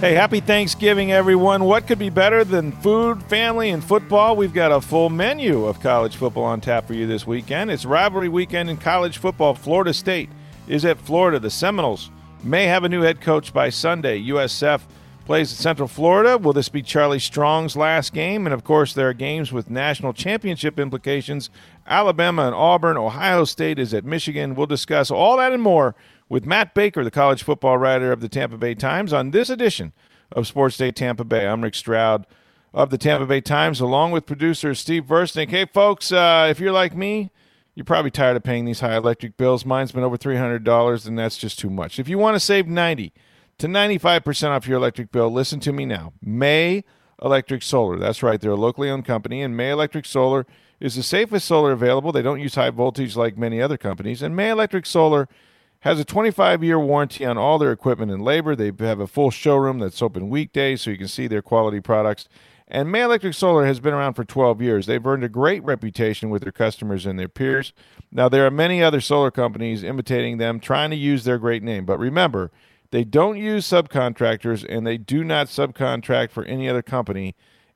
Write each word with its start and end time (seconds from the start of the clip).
Hey, 0.00 0.14
happy 0.14 0.38
Thanksgiving, 0.38 1.10
everyone. 1.10 1.64
What 1.64 1.88
could 1.88 1.98
be 1.98 2.08
better 2.08 2.44
than 2.44 2.70
food, 2.70 3.20
family, 3.24 3.70
and 3.70 3.82
football? 3.82 4.36
We've 4.36 4.54
got 4.54 4.70
a 4.70 4.80
full 4.80 5.10
menu 5.10 5.64
of 5.66 5.80
college 5.80 6.14
football 6.14 6.44
on 6.44 6.60
tap 6.60 6.86
for 6.86 6.94
you 6.94 7.08
this 7.08 7.26
weekend. 7.26 7.72
It's 7.72 7.84
rivalry 7.84 8.28
weekend 8.28 8.70
in 8.70 8.76
college 8.76 9.18
football. 9.18 9.54
Florida 9.54 9.92
State 9.92 10.30
is 10.68 10.84
at 10.84 11.00
Florida. 11.00 11.40
The 11.40 11.50
Seminoles 11.50 12.12
may 12.44 12.66
have 12.66 12.84
a 12.84 12.88
new 12.88 13.02
head 13.02 13.20
coach 13.20 13.52
by 13.52 13.70
Sunday. 13.70 14.22
USF 14.22 14.82
plays 15.24 15.52
at 15.52 15.58
Central 15.58 15.88
Florida. 15.88 16.38
Will 16.38 16.52
this 16.52 16.68
be 16.68 16.80
Charlie 16.80 17.18
Strong's 17.18 17.76
last 17.76 18.12
game? 18.12 18.46
And 18.46 18.54
of 18.54 18.62
course, 18.62 18.94
there 18.94 19.08
are 19.08 19.12
games 19.12 19.52
with 19.52 19.68
national 19.68 20.12
championship 20.12 20.78
implications. 20.78 21.50
Alabama 21.88 22.46
and 22.46 22.54
Auburn. 22.54 22.96
Ohio 22.96 23.44
State 23.44 23.78
is 23.78 23.94
at 23.94 24.04
Michigan. 24.04 24.54
We'll 24.54 24.66
discuss 24.66 25.10
all 25.10 25.36
that 25.38 25.52
and 25.52 25.62
more 25.62 25.94
with 26.28 26.46
Matt 26.46 26.74
Baker, 26.74 27.02
the 27.02 27.10
college 27.10 27.42
football 27.42 27.78
writer 27.78 28.12
of 28.12 28.20
the 28.20 28.28
Tampa 28.28 28.58
Bay 28.58 28.74
Times, 28.74 29.12
on 29.12 29.30
this 29.30 29.50
edition 29.50 29.92
of 30.32 30.46
Sports 30.46 30.76
Day 30.76 30.90
Tampa 30.90 31.24
Bay. 31.24 31.46
I'm 31.46 31.62
Rick 31.62 31.74
Stroud 31.74 32.26
of 32.74 32.90
the 32.90 32.98
Tampa 32.98 33.26
Bay 33.26 33.40
Times, 33.40 33.80
along 33.80 34.12
with 34.12 34.26
producer 34.26 34.74
Steve 34.74 35.04
Versnick. 35.04 35.50
Hey, 35.50 35.64
folks, 35.64 36.12
uh, 36.12 36.46
if 36.50 36.60
you're 36.60 36.72
like 36.72 36.94
me, 36.94 37.30
you're 37.74 37.84
probably 37.84 38.10
tired 38.10 38.36
of 38.36 38.42
paying 38.42 38.64
these 38.64 38.80
high 38.80 38.96
electric 38.96 39.36
bills. 39.36 39.64
Mine's 39.64 39.92
been 39.92 40.02
over 40.02 40.18
$300, 40.18 41.06
and 41.06 41.18
that's 41.18 41.36
just 41.36 41.58
too 41.58 41.70
much. 41.70 41.98
If 41.98 42.08
you 42.08 42.18
want 42.18 42.34
to 42.34 42.40
save 42.40 42.66
90 42.66 43.12
to 43.58 43.66
95% 43.66 44.48
off 44.50 44.66
your 44.66 44.76
electric 44.76 45.10
bill, 45.10 45.30
listen 45.30 45.60
to 45.60 45.72
me 45.72 45.86
now. 45.86 46.12
May 46.20 46.84
Electric 47.22 47.62
Solar. 47.62 47.98
That's 47.98 48.22
right, 48.22 48.40
they're 48.40 48.50
a 48.50 48.56
locally 48.56 48.90
owned 48.90 49.04
company, 49.04 49.42
and 49.42 49.56
May 49.56 49.70
Electric 49.70 50.06
Solar 50.06 50.46
is 50.80 50.94
the 50.94 51.02
safest 51.02 51.46
solar 51.46 51.72
available. 51.72 52.12
They 52.12 52.22
don't 52.22 52.40
use 52.40 52.54
high 52.54 52.70
voltage 52.70 53.16
like 53.16 53.36
many 53.36 53.60
other 53.60 53.76
companies, 53.76 54.22
and 54.22 54.36
May 54.36 54.50
Electric 54.50 54.86
Solar 54.86 55.28
has 55.80 56.00
a 56.00 56.04
25 56.04 56.64
year 56.64 56.78
warranty 56.78 57.24
on 57.24 57.38
all 57.38 57.58
their 57.58 57.72
equipment 57.72 58.10
and 58.10 58.22
labor. 58.22 58.56
They 58.56 58.72
have 58.84 59.00
a 59.00 59.06
full 59.06 59.30
showroom 59.30 59.78
that's 59.78 60.02
open 60.02 60.28
weekdays 60.28 60.82
so 60.82 60.90
you 60.90 60.98
can 60.98 61.08
see 61.08 61.26
their 61.26 61.42
quality 61.42 61.80
products. 61.80 62.28
And 62.70 62.92
May 62.92 63.02
Electric 63.02 63.32
Solar 63.34 63.64
has 63.64 63.80
been 63.80 63.94
around 63.94 64.14
for 64.14 64.24
12 64.24 64.60
years. 64.60 64.86
They've 64.86 65.06
earned 65.06 65.24
a 65.24 65.28
great 65.28 65.64
reputation 65.64 66.28
with 66.28 66.42
their 66.42 66.52
customers 66.52 67.06
and 67.06 67.18
their 67.18 67.28
peers. 67.28 67.72
Now, 68.12 68.28
there 68.28 68.44
are 68.44 68.50
many 68.50 68.82
other 68.82 69.00
solar 69.00 69.30
companies 69.30 69.82
imitating 69.82 70.36
them, 70.36 70.60
trying 70.60 70.90
to 70.90 70.96
use 70.96 71.24
their 71.24 71.38
great 71.38 71.62
name. 71.62 71.86
But 71.86 71.98
remember, 71.98 72.50
they 72.90 73.04
don't 73.04 73.38
use 73.38 73.66
subcontractors 73.66 74.66
and 74.68 74.86
they 74.86 74.98
do 74.98 75.24
not 75.24 75.46
subcontract 75.46 76.30
for 76.30 76.44
any 76.44 76.68
other 76.68 76.82
company 76.82 77.34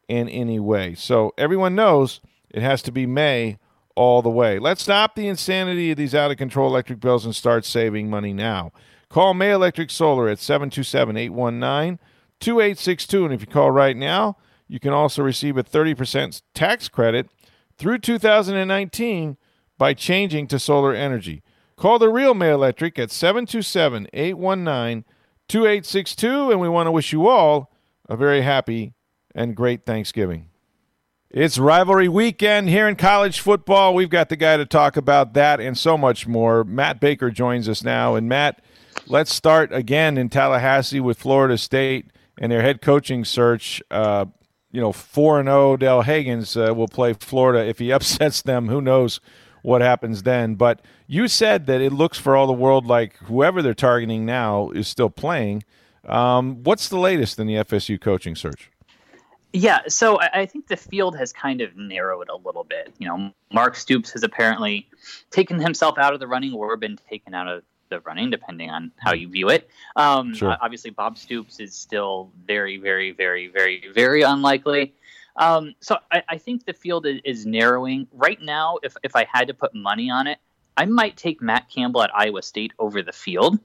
in 0.08 0.28
any 0.28 0.61
way. 0.61 0.95
So 0.95 1.33
everyone 1.39 1.75
knows 1.75 2.20
it 2.53 2.62
has 2.62 2.83
to 2.83 2.92
be 2.92 3.06
May 3.06 3.58
all 3.95 4.22
the 4.22 4.31
way. 4.31 4.58
Let's 4.58 4.83
stop 4.83 5.14
the 5.14 5.28
insanity 5.28 5.91
of 5.91 5.97
these 5.97 6.14
out 6.14 6.31
of 6.31 6.36
control 6.36 6.69
electric 6.69 7.00
bills 7.00 7.25
and 7.25 7.34
start 7.34 7.64
saving 7.64 8.08
money 8.08 8.33
now. 8.33 8.72
Call 9.08 9.34
May 9.34 9.50
Electric 9.50 9.91
Solar 9.91 10.28
at 10.28 10.39
727 10.39 11.17
819 11.17 11.98
2862. 12.41 13.25
And 13.25 13.34
if 13.34 13.41
you 13.41 13.47
call 13.47 13.70
right 13.70 13.97
now, 13.97 14.36
you 14.69 14.80
can 14.80 14.92
also 14.92 15.23
receive 15.23 15.56
a 15.56 15.64
30% 15.64 16.42
tax 16.55 16.89
credit 16.89 17.29
through 17.77 17.98
2019 17.98 19.36
by 19.77 19.92
changing 19.92 20.46
to 20.46 20.58
solar 20.58 20.95
energy. 20.95 21.42
Call 21.77 21.98
the 21.98 22.08
real 22.08 22.35
May 22.35 22.51
Electric 22.51 22.98
at 22.98 23.11
727 23.11 24.08
819 24.12 25.05
2862, 25.48 26.51
and 26.51 26.61
we 26.61 26.68
want 26.68 26.86
to 26.86 26.92
wish 26.92 27.12
you 27.12 27.29
all 27.29 27.70
a 28.08 28.17
very 28.17 28.42
happy 28.42 28.95
and 29.35 29.57
great 29.57 29.85
Thanksgiving. 29.85 30.52
It's 31.32 31.56
rivalry 31.56 32.08
weekend 32.08 32.68
here 32.68 32.86
in 32.86 32.94
college 32.94 33.40
football. 33.40 33.94
We've 33.94 34.10
got 34.10 34.28
the 34.28 34.36
guy 34.36 34.58
to 34.58 34.66
talk 34.66 34.98
about 34.98 35.32
that 35.32 35.60
and 35.62 35.78
so 35.78 35.96
much 35.96 36.26
more. 36.26 36.62
Matt 36.62 37.00
Baker 37.00 37.30
joins 37.30 37.70
us 37.70 37.82
now. 37.82 38.16
And 38.16 38.28
Matt, 38.28 38.62
let's 39.06 39.34
start 39.34 39.72
again 39.72 40.18
in 40.18 40.28
Tallahassee 40.28 41.00
with 41.00 41.18
Florida 41.18 41.56
State 41.56 42.10
and 42.38 42.52
their 42.52 42.60
head 42.60 42.82
coaching 42.82 43.24
search. 43.24 43.82
Uh, 43.90 44.26
you 44.72 44.80
know, 44.82 44.92
4 44.92 45.40
and 45.40 45.46
0 45.46 45.78
Dale 45.78 46.02
Haggins 46.02 46.54
uh, 46.54 46.74
will 46.74 46.86
play 46.86 47.14
Florida. 47.14 47.66
If 47.66 47.78
he 47.78 47.90
upsets 47.94 48.42
them, 48.42 48.68
who 48.68 48.82
knows 48.82 49.18
what 49.62 49.80
happens 49.80 50.24
then. 50.24 50.56
But 50.56 50.82
you 51.06 51.28
said 51.28 51.64
that 51.64 51.80
it 51.80 51.94
looks 51.94 52.18
for 52.18 52.36
all 52.36 52.46
the 52.46 52.52
world 52.52 52.84
like 52.84 53.16
whoever 53.20 53.62
they're 53.62 53.72
targeting 53.72 54.26
now 54.26 54.68
is 54.72 54.86
still 54.86 55.08
playing. 55.08 55.64
Um, 56.06 56.62
what's 56.62 56.90
the 56.90 56.98
latest 56.98 57.38
in 57.38 57.46
the 57.46 57.54
FSU 57.54 57.98
coaching 57.98 58.36
search? 58.36 58.71
Yeah, 59.52 59.80
so 59.89 60.18
I 60.18 60.46
think 60.46 60.68
the 60.68 60.79
field 60.79 61.17
has 61.18 61.33
kind 61.33 61.61
of 61.61 61.77
narrowed 61.77 62.30
a 62.30 62.36
little 62.36 62.64
bit. 62.64 62.95
You 62.98 63.08
know, 63.08 63.33
Mark 63.52 63.77
Stoops 63.77 64.11
has 64.13 64.23
apparently 64.23 64.89
taken 65.30 65.61
himself 65.61 65.98
out 65.98 66.14
of 66.14 66.20
the 66.20 66.27
running 66.27 66.55
or 66.55 66.74
been 66.79 66.98
taken 67.11 67.35
out 67.35 67.48
of 67.48 67.62
the 67.91 68.01
running, 68.01 68.30
depending 68.30 68.70
on 68.70 68.92
how 68.96 69.12
you 69.12 69.29
view 69.29 69.51
it. 69.51 69.68
Um, 69.95 70.35
sure. 70.35 70.57
Obviously, 70.61 70.91
Bob 70.91 71.18
Stoops 71.18 71.61
is 71.61 71.74
still 71.74 72.30
very, 72.46 72.79
very, 72.79 73.12
very, 73.12 73.48
very, 73.48 73.85
very 73.95 74.23
unlikely. 74.23 74.95
Um, 75.36 75.74
so 75.80 75.98
I, 76.11 76.23
I, 76.29 76.39
think 76.39 76.64
the 76.67 76.74
field 76.74 77.07
is, 77.07 77.20
is, 77.24 77.46
narrowing 77.46 78.07
right 78.12 78.41
now. 78.41 78.79
If 78.83 78.96
if 79.02 79.17
I 79.17 79.27
had 79.30 79.48
to 79.48 79.55
put 79.55 79.74
money 79.74 80.11
on 80.11 80.27
it, 80.27 80.39
I 80.77 80.85
might 80.85 81.17
take 81.17 81.41
Matt 81.41 81.70
Campbell 81.70 82.02
at 82.02 82.11
Iowa 82.14 82.42
State 82.42 82.73
over 82.79 83.02
the 83.02 83.12
field, 83.12 83.58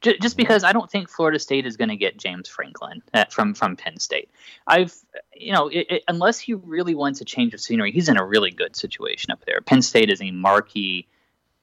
just 0.00 0.36
because 0.36 0.62
I 0.62 0.72
don't 0.72 0.90
think 0.90 1.08
Florida 1.08 1.38
State 1.38 1.66
is 1.66 1.76
going 1.76 1.88
to 1.88 1.96
get 1.96 2.16
James 2.16 2.48
Franklin 2.48 3.02
at, 3.14 3.32
from 3.32 3.54
from 3.54 3.76
Penn 3.76 3.98
State. 3.98 4.30
I've 4.66 4.94
you 5.34 5.52
know 5.52 5.68
it, 5.68 5.86
it, 5.90 6.04
unless 6.08 6.38
he 6.38 6.54
really 6.54 6.94
wants 6.94 7.20
a 7.20 7.24
change 7.24 7.54
of 7.54 7.60
scenery, 7.60 7.92
he's 7.92 8.08
in 8.08 8.18
a 8.18 8.24
really 8.24 8.50
good 8.50 8.76
situation 8.76 9.30
up 9.30 9.44
there. 9.46 9.60
Penn 9.60 9.82
State 9.82 10.10
is 10.10 10.20
a 10.20 10.30
marquee 10.30 11.06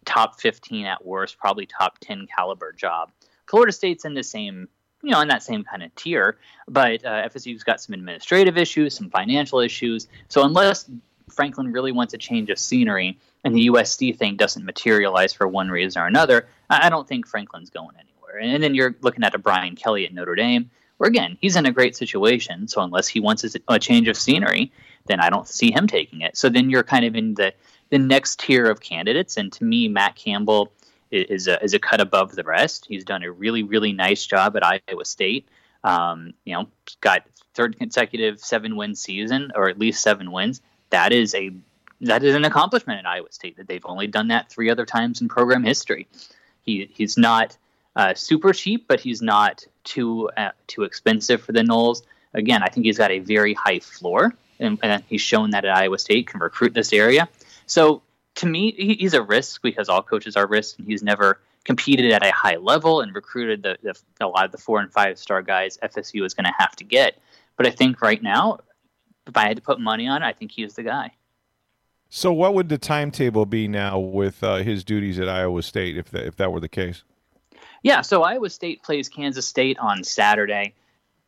top 0.05 0.39
15 0.39 0.85
at 0.85 1.05
worst, 1.05 1.37
probably 1.37 1.65
top 1.65 1.99
10 1.99 2.27
caliber 2.35 2.71
job. 2.71 3.11
Florida 3.47 3.71
State's 3.71 4.05
in 4.05 4.13
the 4.13 4.23
same, 4.23 4.67
you 5.01 5.11
know, 5.11 5.21
in 5.21 5.27
that 5.29 5.43
same 5.43 5.63
kind 5.63 5.83
of 5.83 5.93
tier, 5.95 6.37
but 6.67 7.05
uh, 7.05 7.27
FSU's 7.29 7.63
got 7.63 7.81
some 7.81 7.93
administrative 7.93 8.57
issues, 8.57 8.95
some 8.95 9.09
financial 9.09 9.59
issues. 9.59 10.07
So 10.27 10.43
unless 10.43 10.89
Franklin 11.29 11.71
really 11.71 11.91
wants 11.91 12.13
a 12.13 12.17
change 12.17 12.49
of 12.49 12.59
scenery 12.59 13.19
and 13.43 13.55
the 13.55 13.67
USC 13.67 14.17
thing 14.17 14.35
doesn't 14.35 14.65
materialize 14.65 15.33
for 15.33 15.47
one 15.47 15.69
reason 15.69 16.01
or 16.01 16.07
another, 16.07 16.47
I 16.69 16.89
don't 16.89 17.07
think 17.07 17.27
Franklin's 17.27 17.69
going 17.69 17.95
anywhere. 17.95 18.12
And 18.37 18.63
then 18.63 18.75
you're 18.75 18.95
looking 19.01 19.23
at 19.23 19.35
a 19.35 19.39
Brian 19.39 19.75
Kelly 19.75 20.05
at 20.05 20.13
Notre 20.13 20.35
Dame, 20.35 20.69
where 20.97 21.07
again, 21.07 21.37
he's 21.41 21.55
in 21.55 21.65
a 21.65 21.71
great 21.71 21.95
situation. 21.95 22.67
So 22.67 22.81
unless 22.81 23.07
he 23.07 23.19
wants 23.19 23.45
a 23.67 23.79
change 23.79 24.07
of 24.07 24.17
scenery, 24.17 24.71
then 25.05 25.19
I 25.19 25.29
don't 25.29 25.47
see 25.47 25.71
him 25.71 25.87
taking 25.87 26.21
it. 26.21 26.37
So 26.37 26.49
then 26.49 26.69
you're 26.69 26.83
kind 26.83 27.05
of 27.05 27.15
in 27.15 27.33
the 27.33 27.53
the 27.89 27.99
next 27.99 28.39
tier 28.39 28.65
of 28.65 28.79
candidates. 28.79 29.37
And 29.37 29.51
to 29.53 29.63
me, 29.63 29.87
Matt 29.87 30.15
Campbell 30.15 30.71
is 31.11 31.47
a, 31.47 31.63
is 31.63 31.75
a 31.75 31.79
cut 31.79 32.01
above 32.01 32.31
the 32.31 32.43
rest. 32.43 32.85
He's 32.87 33.03
done 33.03 33.21
a 33.21 33.31
really, 33.31 33.61
really 33.61 33.93
nice 33.93 34.25
job 34.25 34.57
at 34.57 34.65
Iowa 34.65 35.05
State. 35.05 35.47
Um, 35.83 36.33
you 36.43 36.53
know, 36.53 36.67
got 37.01 37.27
third 37.53 37.77
consecutive 37.77 38.39
seven 38.39 38.75
win 38.75 38.95
season, 38.95 39.51
or 39.53 39.69
at 39.69 39.77
least 39.77 40.01
seven 40.01 40.31
wins. 40.31 40.61
That 40.89 41.11
is 41.11 41.35
a 41.35 41.51
that 42.01 42.23
is 42.23 42.35
an 42.35 42.45
accomplishment 42.45 42.99
at 42.99 43.05
Iowa 43.05 43.31
State 43.31 43.57
that 43.57 43.67
they've 43.67 43.85
only 43.85 44.07
done 44.07 44.29
that 44.29 44.49
three 44.49 44.69
other 44.69 44.85
times 44.85 45.21
in 45.21 45.27
program 45.27 45.63
history. 45.63 46.07
He 46.63 46.89
he's 46.91 47.17
not 47.17 47.57
uh, 47.95 48.13
super 48.13 48.53
cheap, 48.53 48.87
but 48.87 48.99
he's 48.99 49.21
not 49.21 49.65
too 49.83 50.29
uh, 50.37 50.51
too 50.67 50.83
expensive 50.83 51.41
for 51.41 51.51
the 51.51 51.61
Noles. 51.61 52.01
Again, 52.33 52.63
I 52.63 52.67
think 52.67 52.85
he's 52.85 52.97
got 52.97 53.11
a 53.11 53.19
very 53.19 53.53
high 53.53 53.79
floor, 53.79 54.33
and, 54.59 54.79
and 54.81 55.03
he's 55.07 55.21
shown 55.21 55.51
that 55.51 55.65
at 55.65 55.75
Iowa 55.75 55.99
State 55.99 56.27
can 56.27 56.39
recruit 56.39 56.73
this 56.73 56.91
area. 56.91 57.29
So 57.67 58.01
to 58.35 58.47
me, 58.47 58.71
he, 58.71 58.95
he's 58.95 59.13
a 59.13 59.21
risk 59.21 59.61
because 59.61 59.89
all 59.89 60.01
coaches 60.01 60.35
are 60.35 60.47
risks, 60.47 60.79
and 60.79 60.87
he's 60.87 61.03
never 61.03 61.39
competed 61.63 62.11
at 62.11 62.25
a 62.25 62.31
high 62.31 62.57
level 62.57 63.01
and 63.01 63.13
recruited 63.15 63.63
the, 63.63 63.77
the 63.81 64.25
a 64.25 64.27
lot 64.27 64.45
of 64.45 64.51
the 64.51 64.57
four 64.57 64.79
and 64.79 64.91
five 64.91 65.17
star 65.17 65.41
guys 65.41 65.77
FSU 65.83 66.25
is 66.25 66.33
going 66.33 66.45
to 66.45 66.53
have 66.57 66.75
to 66.77 66.83
get. 66.83 67.19
But 67.55 67.67
I 67.67 67.69
think 67.69 68.01
right 68.01 68.21
now, 68.21 68.59
if 69.27 69.37
I 69.37 69.47
had 69.47 69.57
to 69.57 69.61
put 69.61 69.79
money 69.79 70.07
on 70.07 70.23
it, 70.23 70.25
I 70.25 70.33
think 70.33 70.51
he's 70.51 70.73
the 70.73 70.83
guy. 70.83 71.11
So, 72.09 72.31
what 72.31 72.53
would 72.53 72.69
the 72.69 72.77
timetable 72.77 73.45
be 73.45 73.67
now 73.67 73.97
with 73.97 74.43
uh, 74.43 74.57
his 74.57 74.83
duties 74.83 75.19
at 75.19 75.29
Iowa 75.29 75.61
State 75.63 75.97
if 75.97 76.13
if 76.13 76.35
that 76.37 76.51
were 76.51 76.59
the 76.59 76.69
case? 76.69 77.03
Yeah, 77.83 78.01
so 78.01 78.23
Iowa 78.23 78.49
State 78.49 78.81
plays 78.81 79.09
Kansas 79.09 79.45
State 79.45 79.77
on 79.77 80.03
Saturday. 80.03 80.73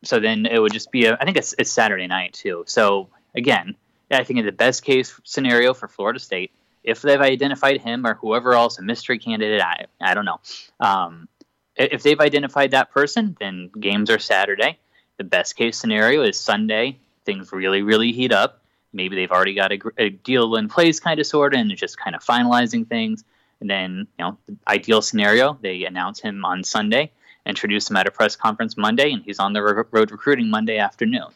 So 0.04 0.20
then 0.20 0.46
it 0.46 0.60
would 0.60 0.74
just 0.74 0.92
be 0.92 1.06
a, 1.06 1.18
I 1.20 1.26
think 1.26 1.38
it's, 1.38 1.54
it's 1.60 1.72
Saturday 1.72 2.08
night 2.08 2.34
too. 2.34 2.64
So 2.68 3.10
again, 3.36 3.76
I 4.10 4.24
think 4.24 4.40
in 4.40 4.46
the 4.46 4.52
best 4.52 4.84
case 4.84 5.20
scenario 5.24 5.74
for 5.74 5.88
Florida 5.88 6.20
State 6.20 6.52
if 6.86 7.02
they've 7.02 7.20
identified 7.20 7.82
him 7.82 8.06
or 8.06 8.14
whoever 8.14 8.54
else, 8.54 8.78
a 8.78 8.82
mystery 8.84 9.18
candidate, 9.18 9.62
I, 9.62 9.86
I 10.00 10.14
don't 10.14 10.26
know. 10.26 10.40
Um, 10.80 11.28
if 11.76 12.04
they've 12.04 12.20
identified 12.20 12.72
that 12.72 12.92
person, 12.92 13.36
then 13.40 13.72
games 13.80 14.10
are 14.10 14.20
Saturday. 14.20 14.78
The 15.18 15.24
best 15.24 15.56
case 15.56 15.78
scenario 15.78 16.22
is 16.22 16.40
Sunday. 16.40 17.00
Things 17.26 17.52
really, 17.52 17.82
really 17.82 18.12
heat 18.12 18.32
up. 18.32 18.62
Maybe 18.94 19.16
they've 19.16 19.32
already 19.32 19.56
got 19.56 19.74
a, 19.74 19.80
a 19.98 20.10
deal 20.10 20.56
in 20.56 20.70
place, 20.70 21.00
kind 21.00 21.20
of, 21.20 21.26
sort 21.26 21.54
of, 21.54 21.60
and 21.60 21.70
they're 21.70 21.76
just 21.76 21.98
kind 21.98 22.16
of 22.16 22.24
finalizing 22.24 22.88
things. 22.88 23.24
And 23.62 23.70
then, 23.70 24.08
you 24.18 24.26
know, 24.26 24.38
the 24.48 24.58
ideal 24.68 25.02
scenario, 25.02 25.58
they 25.62 25.86
announce 25.86 26.20
him 26.20 26.44
on 26.46 26.64
Sunday, 26.64 27.12
introduce 27.46 27.90
him 27.90 27.96
at 27.96 28.08
a 28.08 28.12
press 28.12 28.36
conference 28.36 28.78
Monday, 28.78 29.12
and 29.12 29.24
he's 29.24 29.40
on 29.40 29.54
the 29.54 29.62
road 29.62 30.12
recruiting 30.12 30.50
Monday 30.50 30.78
afternoon. 30.78 31.28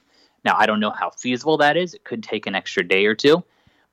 Now, 0.44 0.56
I 0.58 0.66
don't 0.66 0.80
know 0.80 0.92
how 0.92 1.10
feasible 1.10 1.58
that 1.58 1.78
is. 1.78 1.94
It 1.94 2.04
could 2.04 2.24
take 2.24 2.48
an 2.48 2.56
extra 2.56 2.84
day 2.84 3.06
or 3.06 3.16
two, 3.16 3.44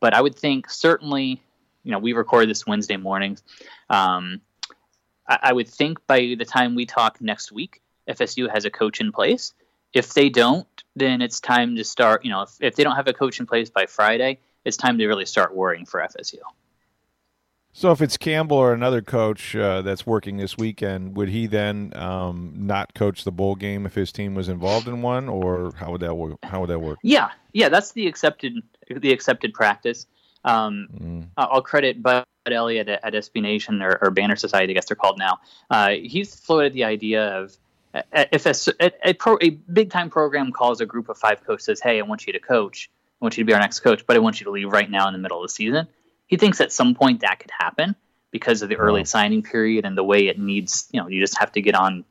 but 0.01 0.15
I 0.15 0.21
would 0.21 0.35
think 0.35 0.71
certainly, 0.71 1.43
you 1.83 1.93
know, 1.93 1.99
we 1.99 2.13
record 2.13 2.49
this 2.49 2.67
Wednesday 2.67 2.97
mornings. 2.97 3.43
Um, 3.91 4.41
I, 5.29 5.39
I 5.43 5.53
would 5.53 5.69
think 5.69 6.07
by 6.07 6.35
the 6.39 6.45
time 6.45 6.75
we 6.75 6.87
talk 6.87 7.21
next 7.21 7.53
week, 7.53 7.81
FSU 8.09 8.53
has 8.53 8.65
a 8.65 8.71
coach 8.71 9.01
in 9.01 9.13
place. 9.13 9.53
If 9.93 10.15
they 10.15 10.29
don't, 10.29 10.67
then 10.95 11.23
it's 11.23 11.41
time 11.41 11.77
to 11.77 11.85
start. 11.85 12.25
You 12.25 12.31
know, 12.31 12.43
if, 12.43 12.51
if 12.61 12.77
they 12.77 12.85
don't 12.85 12.97
have 12.97 13.09
a 13.09 13.13
coach 13.13 13.41
in 13.41 13.47
place 13.47 13.71
by 13.71 13.87
Friday, 13.87 14.41
it's 14.65 14.77
time 14.77 14.99
to 14.99 15.07
really 15.07 15.27
start 15.27 15.55
worrying 15.55 15.87
for 15.87 16.01
FSU. 16.01 16.39
So 17.77 17.93
if 17.93 18.01
it's 18.01 18.17
Campbell 18.17 18.57
or 18.57 18.73
another 18.73 19.03
coach 19.03 19.55
uh, 19.55 19.83
that's 19.83 20.07
working 20.07 20.39
this 20.39 20.57
weekend, 20.57 21.15
would 21.15 21.29
he 21.29 21.47
then 21.47 21.93
um, 21.95 22.55
not 22.57 22.95
coach 22.95 23.25
the 23.25 23.31
bowl 23.31 23.55
game 23.55 23.85
if 23.85 23.95
his 23.95 24.13
team 24.13 24.35
was 24.35 24.49
involved 24.49 24.89
in 24.89 25.03
one, 25.03 25.29
or 25.29 25.73
how 25.77 25.93
would 25.93 26.01
that 26.01 26.15
work? 26.15 26.39
How 26.43 26.63
would 26.63 26.71
that 26.71 26.79
work? 26.79 26.99
Yeah, 27.03 27.33
yeah, 27.53 27.69
that's 27.69 27.93
the 27.93 28.07
accepted 28.07 28.63
the 28.89 29.13
accepted 29.13 29.53
practice. 29.53 30.07
Um, 30.43 30.89
mm. 30.91 31.27
I'll 31.37 31.61
credit 31.61 32.03
Bud 32.03 32.25
Elliott 32.51 32.89
at, 32.89 33.05
at 33.05 33.13
SB 33.13 33.43
Nation 33.43 33.83
or, 33.83 33.99
or, 34.01 34.11
Banner 34.11 34.37
Society, 34.37 34.73
I 34.73 34.75
guess 34.75 34.87
they're 34.87 34.97
called 34.97 35.19
now. 35.19 35.41
Uh, 35.69 35.91
he's 35.91 36.35
floated 36.35 36.73
the 36.73 36.85
idea 36.85 37.37
of 37.37 37.59
if 38.15 38.47
a, 38.47 38.55
a, 38.81 39.11
a, 39.11 39.13
pro, 39.13 39.37
a 39.43 39.51
big 39.51 39.91
time 39.91 40.09
program 40.09 40.51
calls 40.51 40.81
a 40.81 40.87
group 40.87 41.11
of 41.11 41.19
five 41.19 41.45
coaches, 41.45 41.83
"Hey, 41.83 41.99
I 41.99 42.03
want 42.05 42.27
you 42.27 42.33
to 42.33 42.41
coach. 42.41 42.89
I 43.21 43.25
want 43.27 43.37
you 43.37 43.45
to 43.45 43.47
be 43.47 43.53
our 43.53 43.61
next 43.61 43.81
coach, 43.81 44.07
but 44.07 44.17
I 44.17 44.21
want 44.21 44.41
you 44.41 44.45
to 44.45 44.51
leave 44.51 44.73
right 44.73 44.91
now 44.91 45.09
in 45.09 45.13
the 45.13 45.19
middle 45.19 45.37
of 45.37 45.45
the 45.45 45.53
season." 45.53 45.89
He 46.27 46.37
thinks 46.37 46.61
at 46.61 46.73
some 46.73 46.95
point 46.95 47.21
that 47.21 47.39
could 47.39 47.53
happen 47.57 47.95
because 48.31 48.63
of 48.63 48.69
the 48.69 48.77
early 48.77 49.05
signing 49.05 49.43
period 49.43 49.85
and 49.85 49.97
the 49.97 50.05
way 50.05 50.27
it 50.29 50.39
needs. 50.39 50.89
You 50.93 51.01
know, 51.01 51.09
you 51.09 51.21
just 51.21 51.39
have 51.39 51.53
to 51.53 51.63
get 51.63 51.75
on 51.75 52.05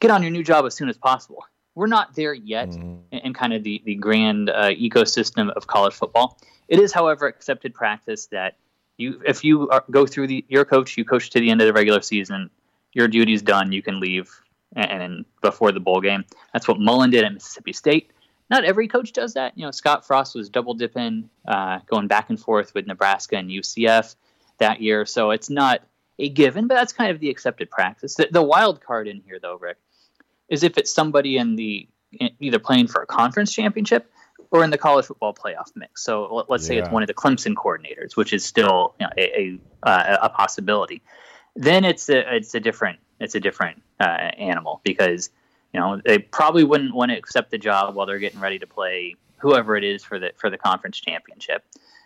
get 0.00 0.10
on 0.10 0.22
your 0.22 0.30
new 0.30 0.44
job 0.44 0.66
as 0.66 0.74
soon 0.74 0.88
as 0.88 0.96
possible. 0.96 1.44
We're 1.74 1.86
not 1.86 2.14
there 2.14 2.34
yet 2.34 2.70
mm. 2.70 3.00
in, 3.10 3.18
in, 3.18 3.34
kind 3.34 3.52
of 3.52 3.62
the 3.62 3.82
the 3.84 3.94
grand 3.94 4.50
uh, 4.50 4.70
ecosystem 4.70 5.50
of 5.50 5.66
college 5.66 5.94
football. 5.94 6.38
It 6.68 6.78
is, 6.80 6.92
however, 6.92 7.26
accepted 7.26 7.74
practice 7.74 8.26
that 8.26 8.56
you 8.96 9.20
if 9.26 9.44
you 9.44 9.68
are, 9.70 9.84
go 9.90 10.06
through 10.06 10.26
the 10.26 10.44
your 10.48 10.64
coach, 10.64 10.96
you 10.96 11.04
coach 11.04 11.30
to 11.30 11.40
the 11.40 11.50
end 11.50 11.60
of 11.60 11.66
the 11.66 11.72
regular 11.72 12.02
season, 12.02 12.50
your 12.92 13.08
duty's 13.08 13.42
done. 13.42 13.72
You 13.72 13.82
can 13.82 14.00
leave 14.00 14.30
and, 14.74 15.02
and 15.02 15.24
before 15.40 15.72
the 15.72 15.80
bowl 15.80 16.00
game. 16.00 16.24
That's 16.52 16.68
what 16.68 16.78
Mullen 16.78 17.10
did 17.10 17.24
at 17.24 17.32
Mississippi 17.32 17.72
State 17.72 18.10
not 18.50 18.64
every 18.64 18.88
coach 18.88 19.12
does 19.12 19.34
that. 19.34 19.56
You 19.56 19.64
know, 19.64 19.70
Scott 19.70 20.06
Frost 20.06 20.34
was 20.34 20.48
double 20.48 20.74
dipping, 20.74 21.28
uh, 21.46 21.80
going 21.86 22.08
back 22.08 22.30
and 22.30 22.40
forth 22.40 22.74
with 22.74 22.86
Nebraska 22.86 23.36
and 23.36 23.50
UCF 23.50 24.14
that 24.58 24.80
year. 24.80 25.06
So 25.06 25.30
it's 25.30 25.50
not 25.50 25.82
a 26.18 26.28
given, 26.28 26.66
but 26.66 26.74
that's 26.74 26.92
kind 26.92 27.10
of 27.10 27.20
the 27.20 27.30
accepted 27.30 27.70
practice. 27.70 28.14
The, 28.14 28.28
the 28.30 28.42
wild 28.42 28.80
card 28.80 29.06
in 29.08 29.20
here, 29.24 29.38
though, 29.40 29.56
Rick, 29.56 29.76
is 30.48 30.62
if 30.62 30.78
it's 30.78 30.92
somebody 30.92 31.36
in 31.36 31.56
the 31.56 31.88
either 32.40 32.58
playing 32.58 32.88
for 32.88 33.02
a 33.02 33.06
conference 33.06 33.52
championship 33.52 34.10
or 34.50 34.64
in 34.64 34.70
the 34.70 34.78
college 34.78 35.06
football 35.06 35.34
playoff 35.34 35.70
mix. 35.76 36.02
So 36.02 36.46
let's 36.48 36.66
say 36.66 36.78
it's 36.78 36.88
one 36.88 37.02
of 37.02 37.06
the 37.06 37.14
Clemson 37.14 37.54
coordinators, 37.54 38.16
which 38.16 38.32
is 38.32 38.44
still 38.44 38.94
you 38.98 39.06
know, 39.06 39.12
a 39.18 39.58
a, 39.84 39.88
uh, 39.88 40.16
a, 40.22 40.28
possibility. 40.30 41.02
Then 41.54 41.84
it's 41.84 42.08
a 42.08 42.36
it's 42.36 42.54
a 42.54 42.60
different 42.60 42.98
it's 43.20 43.34
a 43.34 43.40
different 43.40 43.82
uh, 44.00 44.04
animal 44.04 44.80
because 44.84 45.28
you 45.72 45.80
know 45.80 46.00
they 46.04 46.18
probably 46.18 46.64
wouldn't 46.64 46.94
want 46.94 47.10
to 47.10 47.16
accept 47.16 47.50
the 47.50 47.58
job 47.58 47.94
while 47.94 48.06
they're 48.06 48.18
getting 48.18 48.40
ready 48.40 48.58
to 48.58 48.66
play 48.66 49.16
whoever 49.38 49.76
it 49.76 49.84
is 49.84 50.04
for 50.04 50.18
the 50.18 50.32
for 50.36 50.50
the 50.50 50.58
conference 50.58 50.98
championship. 50.98 51.64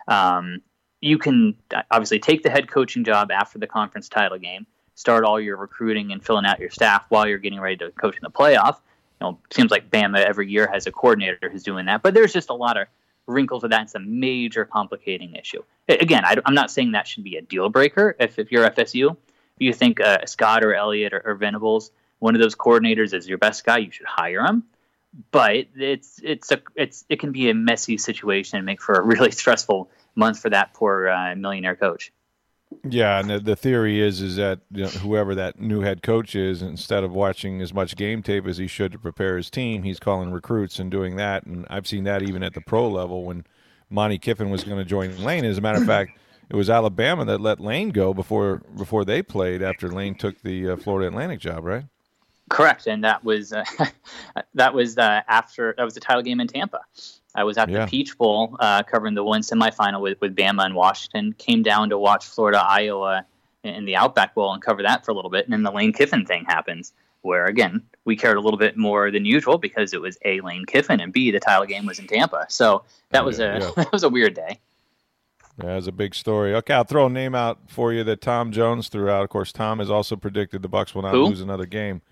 Um, 0.08 0.62
you 1.00 1.18
can 1.18 1.56
obviously 1.90 2.20
take 2.20 2.42
the 2.42 2.50
head 2.50 2.70
coaching 2.70 3.04
job 3.04 3.30
after 3.30 3.58
the 3.58 3.66
conference 3.66 4.08
title 4.08 4.38
game, 4.38 4.66
start 4.94 5.24
all 5.24 5.40
your 5.40 5.56
recruiting 5.56 6.12
and 6.12 6.24
filling 6.24 6.46
out 6.46 6.60
your 6.60 6.70
staff 6.70 7.04
while 7.08 7.26
you're 7.26 7.38
getting 7.38 7.60
ready 7.60 7.76
to 7.78 7.90
coach 7.90 8.16
in 8.16 8.22
the 8.22 8.30
playoff. 8.30 8.76
You 9.20 9.28
know, 9.28 9.38
seems 9.52 9.70
like 9.70 9.90
Bama 9.90 10.24
every 10.24 10.50
year 10.50 10.68
has 10.72 10.86
a 10.86 10.92
coordinator 10.92 11.48
who's 11.50 11.62
doing 11.62 11.86
that, 11.86 12.02
but 12.02 12.14
there's 12.14 12.32
just 12.32 12.50
a 12.50 12.54
lot 12.54 12.76
of 12.76 12.86
wrinkles 13.26 13.62
with 13.62 13.72
that. 13.72 13.82
It's 13.82 13.94
a 13.94 14.00
major 14.00 14.64
complicating 14.64 15.34
issue. 15.34 15.62
Again, 15.88 16.24
I, 16.24 16.36
am 16.44 16.54
not 16.54 16.70
saying 16.70 16.92
that 16.92 17.06
should 17.06 17.24
be 17.24 17.36
a 17.36 17.42
deal 17.42 17.68
breaker. 17.68 18.16
If, 18.18 18.38
if 18.38 18.52
you're 18.52 18.68
FSU, 18.68 19.12
if 19.12 19.16
you 19.58 19.72
think 19.72 20.00
uh, 20.00 20.26
Scott 20.26 20.64
or 20.64 20.74
Elliott 20.74 21.12
or, 21.12 21.22
or 21.24 21.34
Venables 21.34 21.90
one 22.22 22.36
of 22.36 22.40
those 22.40 22.54
coordinators 22.54 23.12
is 23.12 23.28
your 23.28 23.38
best 23.38 23.64
guy, 23.64 23.78
you 23.78 23.90
should 23.90 24.06
hire 24.06 24.44
him. 24.46 24.62
But 25.32 25.66
it's 25.74 26.20
it's 26.22 26.52
a 26.52 26.62
it's 26.76 27.04
it 27.08 27.18
can 27.18 27.32
be 27.32 27.50
a 27.50 27.54
messy 27.54 27.98
situation 27.98 28.56
and 28.56 28.64
make 28.64 28.80
for 28.80 28.94
a 28.94 29.02
really 29.04 29.32
stressful 29.32 29.90
month 30.14 30.38
for 30.38 30.48
that 30.48 30.72
poor 30.72 31.08
uh, 31.08 31.34
millionaire 31.34 31.76
coach. 31.76 32.12
Yeah, 32.88 33.18
and 33.18 33.28
the, 33.28 33.38
the, 33.38 33.56
theory 33.56 34.00
is 34.00 34.22
is 34.22 34.36
that 34.36 34.60
you 34.70 34.84
know, 34.84 34.88
whoever 34.88 35.34
that 35.34 35.60
new 35.60 35.80
head 35.80 36.02
coach 36.02 36.34
is, 36.34 36.62
instead 36.62 37.04
of 37.04 37.12
watching 37.12 37.60
as 37.60 37.74
much 37.74 37.96
game 37.96 38.22
tape 38.22 38.46
as 38.46 38.56
he 38.56 38.66
should 38.66 38.92
to 38.92 38.98
prepare 38.98 39.36
his 39.36 39.50
team, 39.50 39.82
he's 39.82 39.98
calling 39.98 40.30
recruits 40.30 40.78
and 40.78 40.90
doing 40.90 41.16
that. 41.16 41.44
And 41.44 41.66
I've 41.68 41.86
seen 41.86 42.04
that 42.04 42.22
even 42.22 42.42
at 42.42 42.54
the 42.54 42.62
pro 42.62 42.88
level 42.88 43.24
when 43.24 43.44
Monte 43.90 44.18
Kiffin 44.18 44.48
was 44.48 44.64
going 44.64 44.78
to 44.78 44.86
join 44.86 45.22
Lane. 45.22 45.44
As 45.44 45.58
a 45.58 45.60
matter 45.60 45.78
of 45.78 45.86
fact, 45.86 46.18
it 46.48 46.56
was 46.56 46.70
Alabama 46.70 47.26
that 47.26 47.42
let 47.42 47.60
Lane 47.60 47.90
go 47.90 48.14
before 48.14 48.62
before 48.76 49.04
they 49.04 49.22
played 49.22 49.60
after 49.60 49.90
Lane 49.90 50.14
took 50.14 50.40
the 50.40 50.70
uh, 50.70 50.76
Florida 50.76 51.08
Atlantic 51.08 51.40
job, 51.40 51.64
right? 51.64 51.84
Correct, 52.52 52.86
and 52.86 53.02
that 53.02 53.24
was 53.24 53.52
uh, 53.54 53.64
that 54.54 54.74
was 54.74 54.98
uh, 54.98 55.22
after 55.26 55.74
that 55.78 55.84
was 55.84 55.94
the 55.94 56.00
title 56.00 56.22
game 56.22 56.38
in 56.38 56.46
Tampa. 56.46 56.80
I 57.34 57.44
was 57.44 57.56
at 57.56 57.70
yeah. 57.70 57.86
the 57.86 57.90
Peach 57.90 58.18
Bowl 58.18 58.56
uh, 58.60 58.82
covering 58.82 59.14
the 59.14 59.24
one 59.24 59.40
semifinal 59.40 60.02
with, 60.02 60.20
with 60.20 60.36
Bama 60.36 60.66
and 60.66 60.74
Washington. 60.74 61.32
Came 61.38 61.62
down 61.62 61.88
to 61.88 61.98
watch 61.98 62.26
Florida 62.26 62.62
Iowa 62.62 63.24
in 63.64 63.86
the 63.86 63.96
Outback 63.96 64.34
Bowl 64.34 64.52
and 64.52 64.60
cover 64.60 64.82
that 64.82 65.02
for 65.02 65.12
a 65.12 65.14
little 65.14 65.30
bit, 65.30 65.46
and 65.46 65.52
then 65.52 65.62
the 65.62 65.72
Lane 65.72 65.94
Kiffin 65.94 66.26
thing 66.26 66.44
happens, 66.44 66.92
where 67.22 67.46
again 67.46 67.82
we 68.04 68.16
cared 68.16 68.36
a 68.36 68.40
little 68.40 68.58
bit 68.58 68.76
more 68.76 69.10
than 69.10 69.24
usual 69.24 69.56
because 69.56 69.94
it 69.94 70.02
was 70.02 70.18
a 70.26 70.40
Lane 70.42 70.66
Kiffin 70.66 71.00
and 71.00 71.10
b 71.10 71.30
the 71.30 71.40
title 71.40 71.64
game 71.64 71.86
was 71.86 71.98
in 71.98 72.06
Tampa. 72.06 72.44
So 72.50 72.84
that 73.10 73.24
was 73.24 73.40
a 73.40 73.60
yeah. 73.60 73.70
that 73.76 73.92
was 73.92 74.02
a 74.02 74.10
weird 74.10 74.34
day. 74.34 74.60
Yeah, 75.62 75.76
was 75.76 75.86
a 75.86 75.92
big 75.92 76.14
story. 76.14 76.54
Okay, 76.56 76.74
I'll 76.74 76.84
throw 76.84 77.06
a 77.06 77.10
name 77.10 77.34
out 77.34 77.60
for 77.68 77.94
you 77.94 78.04
that 78.04 78.20
Tom 78.20 78.52
Jones 78.52 78.88
threw 78.88 79.08
out. 79.08 79.22
Of 79.22 79.30
course, 79.30 79.52
Tom 79.52 79.78
has 79.78 79.90
also 79.90 80.16
predicted 80.16 80.60
the 80.60 80.68
Bucks 80.68 80.94
will 80.94 81.02
not 81.02 81.12
Who? 81.12 81.26
lose 81.26 81.40
another 81.40 81.66
game. 81.66 82.02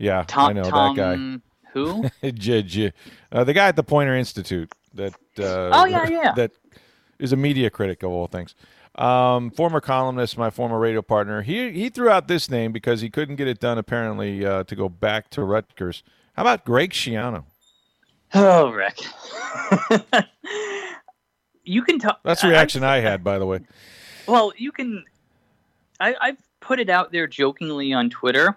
Yeah, 0.00 0.24
Tom, 0.26 0.48
I 0.48 0.52
know 0.54 0.62
Tom, 0.62 0.96
that 0.96 1.16
guy. 1.16 1.40
Who? 1.74 2.08
J, 2.32 2.92
uh, 3.30 3.44
the 3.44 3.52
guy 3.52 3.68
at 3.68 3.76
the 3.76 3.82
Poynter 3.82 4.16
Institute. 4.16 4.72
That. 4.94 5.12
Uh, 5.38 5.70
oh 5.72 5.84
yeah, 5.84 6.08
yeah. 6.08 6.32
That 6.34 6.52
is 7.18 7.34
a 7.34 7.36
media 7.36 7.68
critic 7.68 8.02
of 8.02 8.10
all 8.10 8.26
things. 8.26 8.54
Um, 8.94 9.50
former 9.50 9.80
columnist, 9.80 10.38
my 10.38 10.48
former 10.48 10.78
radio 10.78 11.02
partner. 11.02 11.42
He 11.42 11.70
he 11.72 11.90
threw 11.90 12.08
out 12.08 12.28
this 12.28 12.50
name 12.50 12.72
because 12.72 13.02
he 13.02 13.10
couldn't 13.10 13.36
get 13.36 13.46
it 13.46 13.60
done 13.60 13.76
apparently 13.76 14.44
uh, 14.44 14.64
to 14.64 14.74
go 14.74 14.88
back 14.88 15.28
to 15.30 15.44
Rutgers. 15.44 16.02
How 16.32 16.42
about 16.42 16.64
Greg 16.64 16.92
Schiano? 16.92 17.44
Oh, 18.32 18.70
Rick. 18.70 19.00
you 21.64 21.82
can 21.82 21.98
talk. 21.98 22.20
That's 22.24 22.40
the 22.40 22.48
reaction 22.48 22.84
I, 22.84 22.96
I 22.96 23.00
had, 23.00 23.22
by 23.22 23.38
the 23.38 23.44
way. 23.44 23.60
Well, 24.26 24.52
you 24.56 24.72
can. 24.72 25.04
I, 26.00 26.14
I've 26.20 26.38
put 26.60 26.80
it 26.80 26.88
out 26.88 27.12
there 27.12 27.26
jokingly 27.26 27.92
on 27.92 28.08
Twitter 28.08 28.56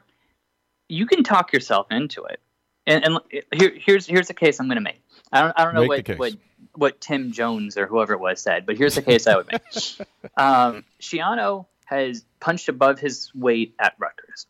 you 0.93 1.05
can 1.05 1.23
talk 1.23 1.53
yourself 1.53 1.87
into 1.91 2.23
it. 2.25 2.39
And, 2.85 3.05
and 3.05 3.19
here, 3.53 3.73
here's 3.75 4.05
here's 4.05 4.27
the 4.27 4.33
case 4.33 4.59
I'm 4.59 4.67
going 4.67 4.75
to 4.75 4.81
make. 4.81 5.01
I 5.31 5.41
don't 5.41 5.53
I 5.57 5.63
don't 5.63 5.73
know 5.73 5.85
what, 5.85 6.07
what 6.17 6.33
what 6.75 7.01
Tim 7.01 7.31
Jones 7.31 7.77
or 7.77 7.87
whoever 7.87 8.13
it 8.13 8.19
was 8.19 8.41
said, 8.41 8.65
but 8.65 8.77
here's 8.77 8.95
the 8.95 9.01
case 9.01 9.27
I 9.27 9.37
would 9.37 9.47
make. 9.51 9.61
Um, 10.37 10.83
Schiano 10.99 11.67
has 11.85 12.25
punched 12.39 12.69
above 12.69 12.99
his 12.99 13.31
weight 13.35 13.75
at 13.77 13.93
Rutgers. 13.99 14.47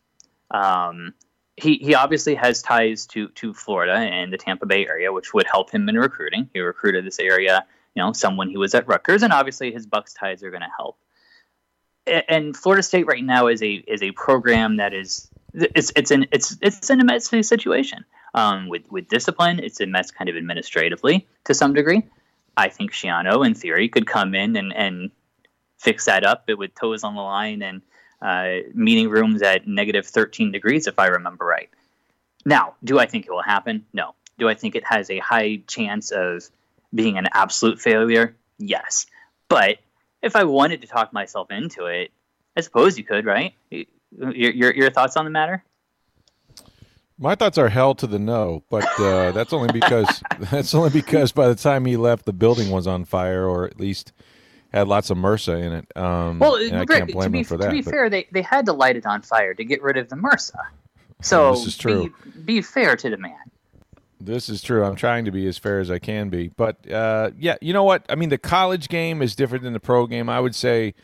Um, 0.50 1.12
he, 1.56 1.76
he 1.76 1.94
obviously 1.94 2.34
has 2.34 2.62
ties 2.62 3.06
to, 3.08 3.28
to 3.28 3.52
Florida 3.52 3.94
and 3.94 4.32
the 4.32 4.38
Tampa 4.38 4.66
Bay 4.66 4.86
area, 4.86 5.12
which 5.12 5.34
would 5.34 5.46
help 5.46 5.70
him 5.70 5.88
in 5.88 5.96
recruiting. 5.96 6.48
He 6.52 6.60
recruited 6.60 7.04
this 7.04 7.18
area, 7.18 7.66
you 7.94 8.02
know, 8.02 8.12
someone 8.12 8.48
he 8.48 8.56
was 8.56 8.74
at 8.74 8.88
Rutgers, 8.88 9.22
and 9.22 9.32
obviously 9.32 9.72
his 9.72 9.86
Bucks 9.86 10.14
ties 10.14 10.42
are 10.42 10.50
going 10.50 10.62
to 10.62 10.72
help. 10.76 10.96
And 12.06 12.56
Florida 12.56 12.82
State 12.82 13.06
right 13.06 13.24
now 13.24 13.46
is 13.46 13.62
a 13.62 13.72
is 13.72 14.02
a 14.02 14.10
program 14.12 14.76
that 14.76 14.92
is 14.92 15.30
it's 15.54 15.92
it's 15.96 16.10
an 16.10 16.26
it's 16.32 16.56
it's 16.60 16.90
an 16.90 17.04
messy 17.06 17.42
situation. 17.42 18.04
Um, 18.34 18.68
with 18.68 18.82
with 18.90 19.08
discipline, 19.08 19.60
it's 19.60 19.80
a 19.80 19.86
mess 19.86 20.10
kind 20.10 20.28
of 20.28 20.36
administratively 20.36 21.26
to 21.44 21.54
some 21.54 21.72
degree. 21.72 22.02
I 22.56 22.68
think 22.68 22.92
Schiano, 22.92 23.44
in 23.46 23.54
theory, 23.54 23.88
could 23.88 24.06
come 24.06 24.34
in 24.34 24.56
and, 24.56 24.72
and 24.74 25.10
fix 25.78 26.04
that 26.04 26.24
up 26.24 26.44
but 26.46 26.58
with 26.58 26.74
toes 26.74 27.04
on 27.04 27.14
the 27.14 27.20
line 27.20 27.62
and 27.62 27.82
uh, 28.22 28.68
meeting 28.74 29.08
rooms 29.08 29.42
at 29.42 29.66
negative 29.66 30.06
13 30.06 30.52
degrees, 30.52 30.86
if 30.86 30.98
I 30.98 31.06
remember 31.06 31.44
right. 31.44 31.68
Now, 32.46 32.74
do 32.82 32.98
I 32.98 33.06
think 33.06 33.26
it 33.26 33.30
will 33.30 33.42
happen? 33.42 33.84
No. 33.92 34.14
Do 34.38 34.48
I 34.48 34.54
think 34.54 34.74
it 34.74 34.84
has 34.84 35.10
a 35.10 35.18
high 35.18 35.62
chance 35.66 36.10
of 36.10 36.48
being 36.94 37.18
an 37.18 37.28
absolute 37.32 37.80
failure? 37.80 38.36
Yes. 38.58 39.06
But 39.48 39.78
if 40.22 40.36
I 40.36 40.44
wanted 40.44 40.80
to 40.82 40.86
talk 40.86 41.12
myself 41.12 41.50
into 41.50 41.86
it, 41.86 42.12
I 42.56 42.60
suppose 42.60 42.96
you 42.96 43.04
could, 43.04 43.26
right? 43.26 43.54
Your 44.18 44.52
your, 44.52 44.74
your 44.74 44.90
thoughts 44.90 45.16
on 45.16 45.24
the 45.24 45.30
matter? 45.30 45.64
My 47.16 47.36
thoughts 47.36 47.58
are 47.58 47.68
hell 47.68 47.94
to 47.96 48.08
the 48.08 48.18
no, 48.18 48.64
but 48.70 48.84
uh, 48.98 49.30
that's 49.30 49.52
only 49.52 49.72
because 49.72 50.22
that's 50.50 50.74
only 50.74 50.90
because 50.90 51.32
by 51.32 51.48
the 51.48 51.54
time 51.54 51.84
he 51.84 51.96
left, 51.96 52.24
the 52.24 52.32
building 52.32 52.70
was 52.70 52.86
on 52.86 53.04
fire, 53.04 53.46
or 53.46 53.64
at 53.66 53.78
least 53.78 54.12
had 54.72 54.88
lots 54.88 55.10
of 55.10 55.16
MRSA 55.16 55.62
in 55.62 55.72
it. 55.72 55.96
Um, 55.96 56.40
well, 56.40 56.56
I 56.56 56.84
can't 56.84 57.12
blame 57.12 57.26
to 57.26 57.30
be, 57.30 57.42
for 57.44 57.56
that. 57.56 57.66
To 57.66 57.70
be 57.70 57.82
but... 57.82 57.90
fair, 57.90 58.10
they, 58.10 58.26
they 58.32 58.42
had 58.42 58.66
to 58.66 58.72
light 58.72 58.96
it 58.96 59.06
on 59.06 59.22
fire 59.22 59.54
to 59.54 59.64
get 59.64 59.80
rid 59.82 59.96
of 59.96 60.08
the 60.08 60.16
MRSA. 60.16 60.58
So 61.22 61.52
this 61.52 61.66
is 61.66 61.76
true. 61.76 62.12
Be, 62.34 62.40
be, 62.56 62.62
fair 62.62 62.96
to 62.96 63.08
the 63.08 63.16
man. 63.16 63.36
This 64.20 64.48
is 64.48 64.62
true. 64.62 64.84
I'm 64.84 64.96
trying 64.96 65.26
to 65.26 65.30
be 65.30 65.46
as 65.46 65.58
fair 65.58 65.78
as 65.78 65.90
I 65.90 66.00
can 66.00 66.28
be, 66.28 66.48
but 66.48 66.90
uh, 66.90 67.30
yeah, 67.38 67.56
you 67.60 67.72
know 67.72 67.84
what? 67.84 68.04
I 68.08 68.16
mean, 68.16 68.30
the 68.30 68.38
college 68.38 68.88
game 68.88 69.22
is 69.22 69.36
different 69.36 69.62
than 69.62 69.74
the 69.74 69.80
pro 69.80 70.06
game. 70.06 70.28
I 70.28 70.40
would 70.40 70.54
say 70.54 70.94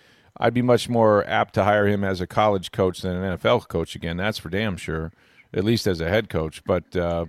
I'd 0.40 0.54
be 0.54 0.62
much 0.62 0.88
more 0.88 1.24
apt 1.28 1.54
to 1.54 1.64
hire 1.64 1.86
him 1.86 2.02
as 2.02 2.20
a 2.20 2.26
college 2.26 2.72
coach 2.72 3.02
than 3.02 3.14
an 3.14 3.38
NFL 3.38 3.68
coach. 3.68 3.94
Again, 3.94 4.16
that's 4.16 4.38
for 4.38 4.48
damn 4.48 4.76
sure 4.76 5.12
at 5.52 5.64
least 5.64 5.86
as 5.86 6.00
a 6.00 6.08
head 6.08 6.28
coach. 6.28 6.62
But 6.64 6.94
uh, 6.96 7.26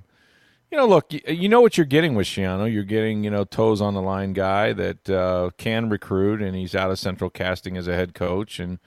you 0.70 0.78
know, 0.78 0.88
look, 0.88 1.12
you, 1.12 1.50
know 1.50 1.62
what 1.62 1.78
you're 1.78 1.86
getting 1.86 2.16
with 2.16 2.28
Schiano. 2.28 2.72
You're 2.72 2.84
getting 2.84 3.24
you 3.24 3.30
know 3.30 3.44
toes 3.44 3.82
on 3.82 3.94
the 3.94 4.02
line 4.02 4.34
guy 4.34 4.74
that 4.74 5.10
uh, 5.10 5.52
can 5.58 5.90
recruit, 5.90 6.42
and 6.42 6.56
he's 6.56 6.76
out 6.76 6.92
of 6.92 7.00
central 7.00 7.30
casting 7.30 7.78
as 7.78 7.88
a 7.88 7.96
head 7.96 8.14
coach, 8.14 8.60
and 8.60 8.80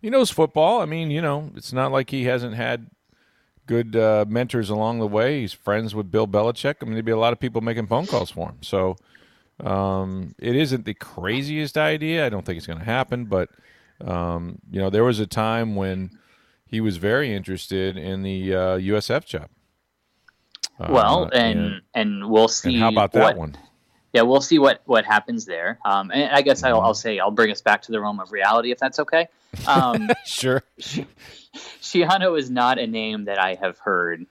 he 0.00 0.10
knows 0.10 0.30
football. 0.30 0.80
I 0.80 0.86
mean, 0.86 1.10
you 1.10 1.20
know, 1.20 1.50
it's 1.54 1.72
not 1.72 1.92
like 1.92 2.10
he 2.10 2.24
hasn't 2.24 2.54
had 2.54 2.90
good 3.66 3.96
uh, 3.96 4.24
mentors 4.28 4.70
along 4.70 5.00
the 5.00 5.06
way. 5.06 5.40
He's 5.40 5.52
friends 5.52 5.94
with 5.94 6.10
Bill 6.10 6.28
Belichick. 6.28 6.76
I 6.80 6.84
mean, 6.84 6.94
there'd 6.94 7.04
be 7.04 7.12
a 7.12 7.18
lot 7.18 7.32
of 7.32 7.40
people 7.40 7.60
making 7.60 7.88
phone 7.88 8.06
calls 8.06 8.30
for 8.30 8.50
him. 8.50 8.58
So 8.60 8.96
um, 9.64 10.34
it 10.38 10.56
isn't 10.56 10.84
the 10.84 10.94
craziest 10.94 11.78
idea. 11.78 12.26
I 12.26 12.28
don't 12.28 12.44
think 12.44 12.58
it's 12.58 12.66
going 12.66 12.78
to 12.78 12.84
happen, 12.84 13.24
but 13.24 13.48
um, 14.04 14.58
you 14.70 14.80
know, 14.80 14.90
there 14.90 15.04
was 15.04 15.20
a 15.20 15.26
time 15.26 15.76
when 15.76 16.10
he 16.66 16.80
was 16.80 16.96
very 16.96 17.34
interested 17.34 17.96
in 17.96 18.22
the 18.22 18.54
uh, 18.54 18.78
USF 18.78 19.24
job. 19.24 19.48
well, 20.78 21.24
uh, 21.24 21.28
and, 21.28 21.58
and, 21.58 21.80
and 21.94 22.30
we'll 22.30 22.48
see. 22.48 22.74
And 22.74 22.82
how 22.82 22.88
about 22.90 23.12
that 23.12 23.22
what, 23.22 23.36
one? 23.36 23.56
Yeah, 24.12 24.22
we'll 24.22 24.40
see 24.40 24.58
what 24.58 24.80
what 24.84 25.04
happens 25.04 25.44
there. 25.44 25.78
Um, 25.84 26.10
and 26.10 26.30
I 26.32 26.42
guess 26.42 26.62
I'll, 26.62 26.80
I'll, 26.80 26.94
say 26.94 27.18
I'll 27.18 27.30
bring 27.30 27.50
us 27.50 27.60
back 27.60 27.82
to 27.82 27.92
the 27.92 28.00
realm 28.00 28.20
of 28.20 28.32
reality 28.32 28.70
if 28.70 28.78
that's 28.78 28.98
okay. 29.00 29.28
Um, 29.66 30.10
sure. 30.24 30.62
Schiano 31.80 32.38
is 32.38 32.50
not 32.50 32.78
a 32.78 32.86
name 32.86 33.26
that 33.26 33.38
I 33.38 33.54
have 33.54 33.78
heard. 33.78 34.26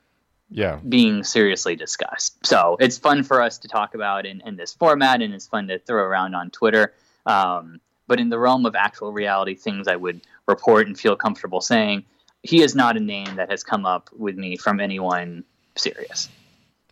Yeah. 0.50 0.80
Being 0.88 1.24
seriously 1.24 1.75
discussed. 1.75 2.46
So 2.46 2.78
it's 2.80 2.98
fun 2.98 3.24
for 3.24 3.42
us 3.42 3.58
to 3.60 3.68
talk 3.68 3.96
about 3.96 4.25
in, 4.25 4.42
in 4.46 4.56
this 4.56 4.74
format 4.74 5.22
and 5.22 5.34
it's 5.34 5.48
fun 5.48 5.68
to 5.68 5.80
throw 5.80 6.04
around 6.04 6.36
on 6.36 6.52
Twitter. 6.52 6.94
Um, 7.25 7.80
but 8.08 8.20
in 8.20 8.30
the 8.30 8.38
realm 8.38 8.66
of 8.66 8.75
actual 8.75 9.12
reality, 9.12 9.56
things 9.56 9.88
I 9.88 9.96
would 9.96 10.22
report 10.48 10.88
and 10.88 10.98
feel 10.98 11.16
comfortable 11.16 11.62
saying, 11.62 12.06
he 12.44 12.62
is 12.62 12.75
not 12.75 12.96
a 12.96 13.00
name 13.00 13.36
that 13.38 13.50
has 13.50 13.64
come 13.64 13.86
up 13.86 14.10
with 14.16 14.38
me 14.38 14.56
from 14.56 14.80
anyone 14.80 15.44
serious. 15.75 16.30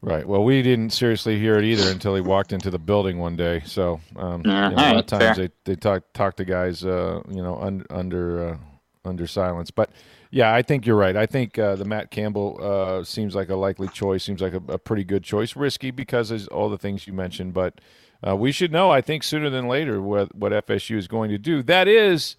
Right. 0.02 0.28
Well, 0.28 0.44
we 0.44 0.62
didn't 0.62 0.90
seriously 0.90 1.40
hear 1.40 1.58
it 1.58 1.64
either 1.64 1.90
until 1.90 2.14
he 2.14 2.20
walked 2.20 2.52
into 2.52 2.70
the 2.70 2.80
building 2.80 3.20
one 3.20 3.38
day. 3.38 3.62
So, 3.66 4.02
um, 4.18 4.42
yeah, 4.44 4.70
you 4.70 4.76
know, 4.76 4.82
a 4.82 4.84
lot 4.84 4.98
of 4.98 5.06
times 5.06 5.24
fair. 5.24 5.36
they, 5.36 5.50
they 5.64 5.76
talk 5.76 6.04
talk 6.14 6.36
to 6.38 6.46
guys, 6.46 6.84
uh, 6.84 7.22
you 7.30 7.42
know, 7.42 7.58
un, 7.62 7.86
under 7.90 8.50
uh, 8.50 8.58
under 9.06 9.28
silence. 9.28 9.72
But 9.72 9.92
yeah, 10.34 10.52
I 10.52 10.64
think 10.64 10.88
you're 10.88 10.96
right. 10.96 11.16
I 11.16 11.28
think 11.28 11.60
uh, 11.60 11.76
the 11.76 11.86
Matt 11.86 12.10
Campbell 12.10 12.58
uh, 12.60 13.04
seems 13.04 13.36
like 13.36 13.50
a 13.50 13.56
likely 13.56 13.88
choice. 13.88 14.24
Seems 14.24 14.42
like 14.42 14.54
a, 14.54 14.62
a, 14.68 14.80
pretty 14.80 15.04
good 15.04 15.24
choice. 15.24 15.56
Risky 15.56 15.92
because 15.92 16.32
of 16.32 16.48
all 16.48 16.70
the 16.70 16.78
things 16.78 17.06
you 17.06 17.14
mentioned, 17.14 17.54
but 17.54 17.80
uh, 18.28 18.36
we 18.36 18.52
should 18.52 18.72
know. 18.72 18.90
I 18.90 19.00
think 19.00 19.22
sooner 19.22 19.52
than 19.52 19.68
later 19.68 20.02
what 20.02 20.34
what 20.34 20.52
FSU 20.52 20.98
is 20.98 21.08
going 21.08 21.30
to 21.30 21.38
do. 21.38 21.62
That 21.62 21.88
is, 21.88 22.36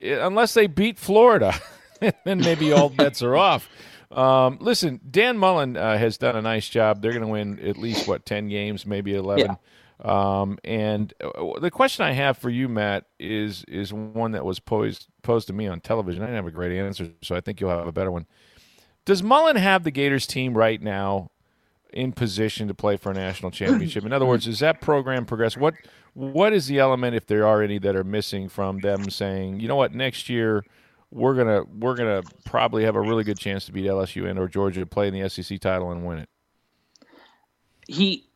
unless 0.00 0.54
they 0.54 0.66
beat 0.66 0.98
Florida. 0.98 1.54
then 2.24 2.38
maybe 2.38 2.72
all 2.72 2.88
bets 2.88 3.22
are 3.22 3.36
off. 3.36 3.68
Um, 4.10 4.56
listen, 4.62 4.98
Dan 5.10 5.36
Mullen 5.36 5.76
uh, 5.76 5.98
has 5.98 6.16
done 6.16 6.34
a 6.34 6.40
nice 6.40 6.66
job. 6.66 7.02
They're 7.02 7.12
going 7.12 7.20
to 7.20 7.28
win 7.28 7.58
at 7.60 7.76
least 7.76 8.08
what 8.08 8.24
ten 8.24 8.48
games, 8.48 8.86
maybe 8.86 9.14
eleven. 9.14 9.50
Yeah. 9.50 9.54
Um, 10.00 10.58
and 10.62 11.12
uh, 11.20 11.58
the 11.60 11.70
question 11.70 12.04
I 12.04 12.12
have 12.12 12.38
for 12.38 12.50
you, 12.50 12.68
Matt, 12.68 13.06
is 13.18 13.64
is 13.66 13.92
one 13.92 14.32
that 14.32 14.44
was 14.44 14.60
posed 14.60 15.08
posed 15.22 15.48
to 15.48 15.52
me 15.52 15.66
on 15.66 15.80
television. 15.80 16.22
I 16.22 16.26
didn't 16.26 16.36
have 16.36 16.46
a 16.46 16.52
great 16.52 16.78
answer, 16.78 17.10
so 17.22 17.34
I 17.34 17.40
think 17.40 17.60
you'll 17.60 17.70
have 17.70 17.86
a 17.86 17.92
better 17.92 18.12
one. 18.12 18.26
Does 19.04 19.22
Mullen 19.22 19.56
have 19.56 19.84
the 19.84 19.90
Gators 19.90 20.26
team 20.26 20.56
right 20.56 20.80
now 20.80 21.30
in 21.92 22.12
position 22.12 22.68
to 22.68 22.74
play 22.74 22.96
for 22.96 23.10
a 23.10 23.14
national 23.14 23.50
championship? 23.50 24.04
In 24.04 24.12
other 24.12 24.26
words, 24.26 24.46
is 24.46 24.60
that 24.60 24.80
program 24.80 25.24
progress? 25.24 25.56
What 25.56 25.74
what 26.14 26.52
is 26.52 26.66
the 26.66 26.78
element, 26.78 27.16
if 27.16 27.26
there 27.26 27.46
are 27.46 27.62
any, 27.62 27.78
that 27.78 27.96
are 27.96 28.04
missing 28.04 28.48
from 28.48 28.80
them 28.80 29.10
saying, 29.10 29.60
you 29.60 29.68
know 29.68 29.76
what, 29.76 29.94
next 29.94 30.28
year 30.28 30.64
we're 31.10 31.34
gonna 31.34 31.62
we're 31.78 31.96
gonna 31.96 32.22
probably 32.44 32.84
have 32.84 32.96
a 32.96 33.00
really 33.00 33.24
good 33.24 33.38
chance 33.38 33.64
to 33.66 33.72
beat 33.72 33.86
LSU 33.86 34.28
and 34.28 34.38
or 34.38 34.46
Georgia 34.46 34.80
to 34.80 34.86
play 34.86 35.08
in 35.08 35.14
the 35.14 35.28
SEC 35.28 35.58
title 35.60 35.90
and 35.90 36.04
win 36.04 36.18
it. 36.18 36.28
He, 37.88 38.27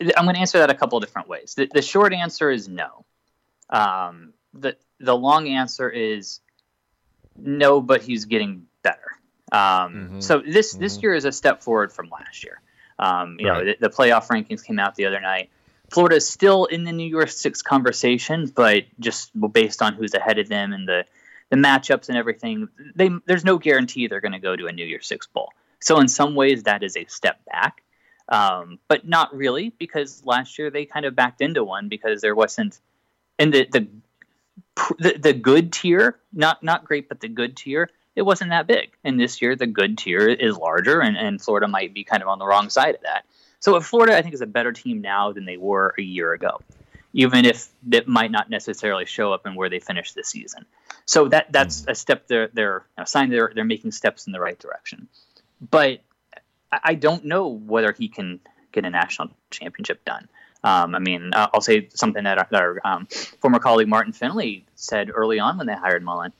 I'm 0.00 0.24
going 0.24 0.34
to 0.34 0.40
answer 0.40 0.58
that 0.58 0.70
a 0.70 0.74
couple 0.74 0.98
of 0.98 1.04
different 1.04 1.28
ways. 1.28 1.54
The, 1.54 1.68
the 1.72 1.82
short 1.82 2.12
answer 2.12 2.50
is 2.50 2.68
no. 2.68 3.04
Um, 3.70 4.32
the 4.52 4.76
the 5.00 5.16
long 5.16 5.48
answer 5.48 5.88
is 5.88 6.40
no, 7.36 7.80
but 7.80 8.02
he's 8.02 8.24
getting 8.24 8.66
better. 8.82 9.18
Um, 9.52 9.58
mm-hmm. 9.58 10.20
So 10.20 10.40
this 10.40 10.72
mm-hmm. 10.72 10.82
this 10.82 11.02
year 11.02 11.14
is 11.14 11.24
a 11.24 11.32
step 11.32 11.62
forward 11.62 11.92
from 11.92 12.08
last 12.10 12.44
year. 12.44 12.60
Um, 12.98 13.36
you 13.38 13.48
right. 13.48 13.58
know, 13.58 13.72
the, 13.72 13.88
the, 13.88 13.94
playoff 13.94 14.28
rankings 14.28 14.64
came 14.64 14.78
out 14.78 14.94
the 14.94 15.04
other 15.04 15.20
night. 15.20 15.50
Florida 15.90 16.16
is 16.16 16.26
still 16.26 16.64
in 16.64 16.84
the 16.84 16.92
New 16.92 17.06
Year's 17.06 17.36
Six 17.36 17.60
conversation, 17.60 18.46
but 18.46 18.84
just 18.98 19.30
based 19.52 19.82
on 19.82 19.92
who's 19.92 20.14
ahead 20.14 20.38
of 20.38 20.48
them 20.48 20.72
and 20.72 20.88
the 20.88 21.04
the 21.50 21.56
matchups 21.56 22.08
and 22.08 22.18
everything, 22.18 22.68
they 22.94 23.10
there's 23.26 23.44
no 23.44 23.58
guarantee 23.58 24.08
they're 24.08 24.20
going 24.20 24.32
to 24.32 24.38
go 24.38 24.56
to 24.56 24.66
a 24.66 24.72
New 24.72 24.84
Year's 24.84 25.06
Six 25.06 25.26
bowl. 25.26 25.52
So 25.80 26.00
in 26.00 26.08
some 26.08 26.34
ways, 26.34 26.64
that 26.64 26.82
is 26.82 26.96
a 26.96 27.04
step 27.04 27.44
back, 27.44 27.82
um, 28.28 28.78
but 28.88 29.06
not 29.06 29.34
really 29.34 29.70
because 29.70 30.24
last 30.24 30.58
year 30.58 30.70
they 30.70 30.84
kind 30.84 31.06
of 31.06 31.14
backed 31.14 31.40
into 31.40 31.64
one 31.64 31.88
because 31.88 32.20
there 32.20 32.34
wasn't 32.34 32.80
in 33.38 33.50
the 33.50 33.68
the 33.70 33.88
the, 34.98 35.18
the 35.18 35.32
good 35.32 35.72
tier, 35.72 36.18
not 36.32 36.62
not 36.62 36.84
great, 36.84 37.08
but 37.08 37.20
the 37.20 37.28
good 37.28 37.56
tier, 37.56 37.90
it 38.14 38.22
wasn't 38.22 38.50
that 38.50 38.66
big. 38.66 38.92
And 39.04 39.20
this 39.20 39.40
year, 39.40 39.54
the 39.54 39.66
good 39.66 39.98
tier 39.98 40.26
is 40.26 40.56
larger, 40.56 41.00
and, 41.00 41.16
and 41.16 41.40
Florida 41.40 41.68
might 41.68 41.94
be 41.94 42.04
kind 42.04 42.22
of 42.22 42.28
on 42.28 42.38
the 42.38 42.46
wrong 42.46 42.70
side 42.70 42.94
of 42.94 43.02
that. 43.02 43.24
So 43.60 43.78
Florida, 43.80 44.16
I 44.16 44.22
think, 44.22 44.34
is 44.34 44.40
a 44.40 44.46
better 44.46 44.72
team 44.72 45.00
now 45.00 45.32
than 45.32 45.44
they 45.44 45.56
were 45.56 45.94
a 45.98 46.02
year 46.02 46.32
ago, 46.32 46.60
even 47.12 47.44
if 47.44 47.68
it 47.90 48.08
might 48.08 48.30
not 48.30 48.50
necessarily 48.50 49.06
show 49.06 49.32
up 49.32 49.46
in 49.46 49.54
where 49.54 49.68
they 49.68 49.80
finish 49.80 50.12
this 50.12 50.28
season. 50.28 50.66
So 51.04 51.28
that 51.28 51.52
that's 51.52 51.82
mm. 51.82 51.90
a 51.90 51.94
step 51.94 52.26
they're 52.26 52.48
they're 52.48 52.84
a 52.96 53.06
sign 53.06 53.30
they're 53.30 53.52
they're 53.54 53.64
making 53.64 53.92
steps 53.92 54.26
in 54.26 54.32
the 54.32 54.40
right 54.40 54.58
direction. 54.58 55.08
But 55.70 56.00
I 56.72 56.94
don't 56.94 57.24
know 57.24 57.48
whether 57.48 57.92
he 57.92 58.08
can 58.08 58.40
get 58.72 58.84
a 58.84 58.90
national 58.90 59.30
championship 59.50 60.04
done. 60.04 60.28
Um, 60.64 60.94
I 60.94 60.98
mean, 60.98 61.30
I'll 61.34 61.60
say 61.60 61.88
something 61.94 62.24
that 62.24 62.38
our, 62.38 62.48
our 62.52 62.80
um, 62.84 63.06
former 63.40 63.58
colleague 63.58 63.88
Martin 63.88 64.12
Fennelly 64.12 64.64
said 64.74 65.10
early 65.14 65.38
on 65.38 65.58
when 65.58 65.66
they 65.66 65.74
hired 65.74 66.02
Mullen. 66.02 66.32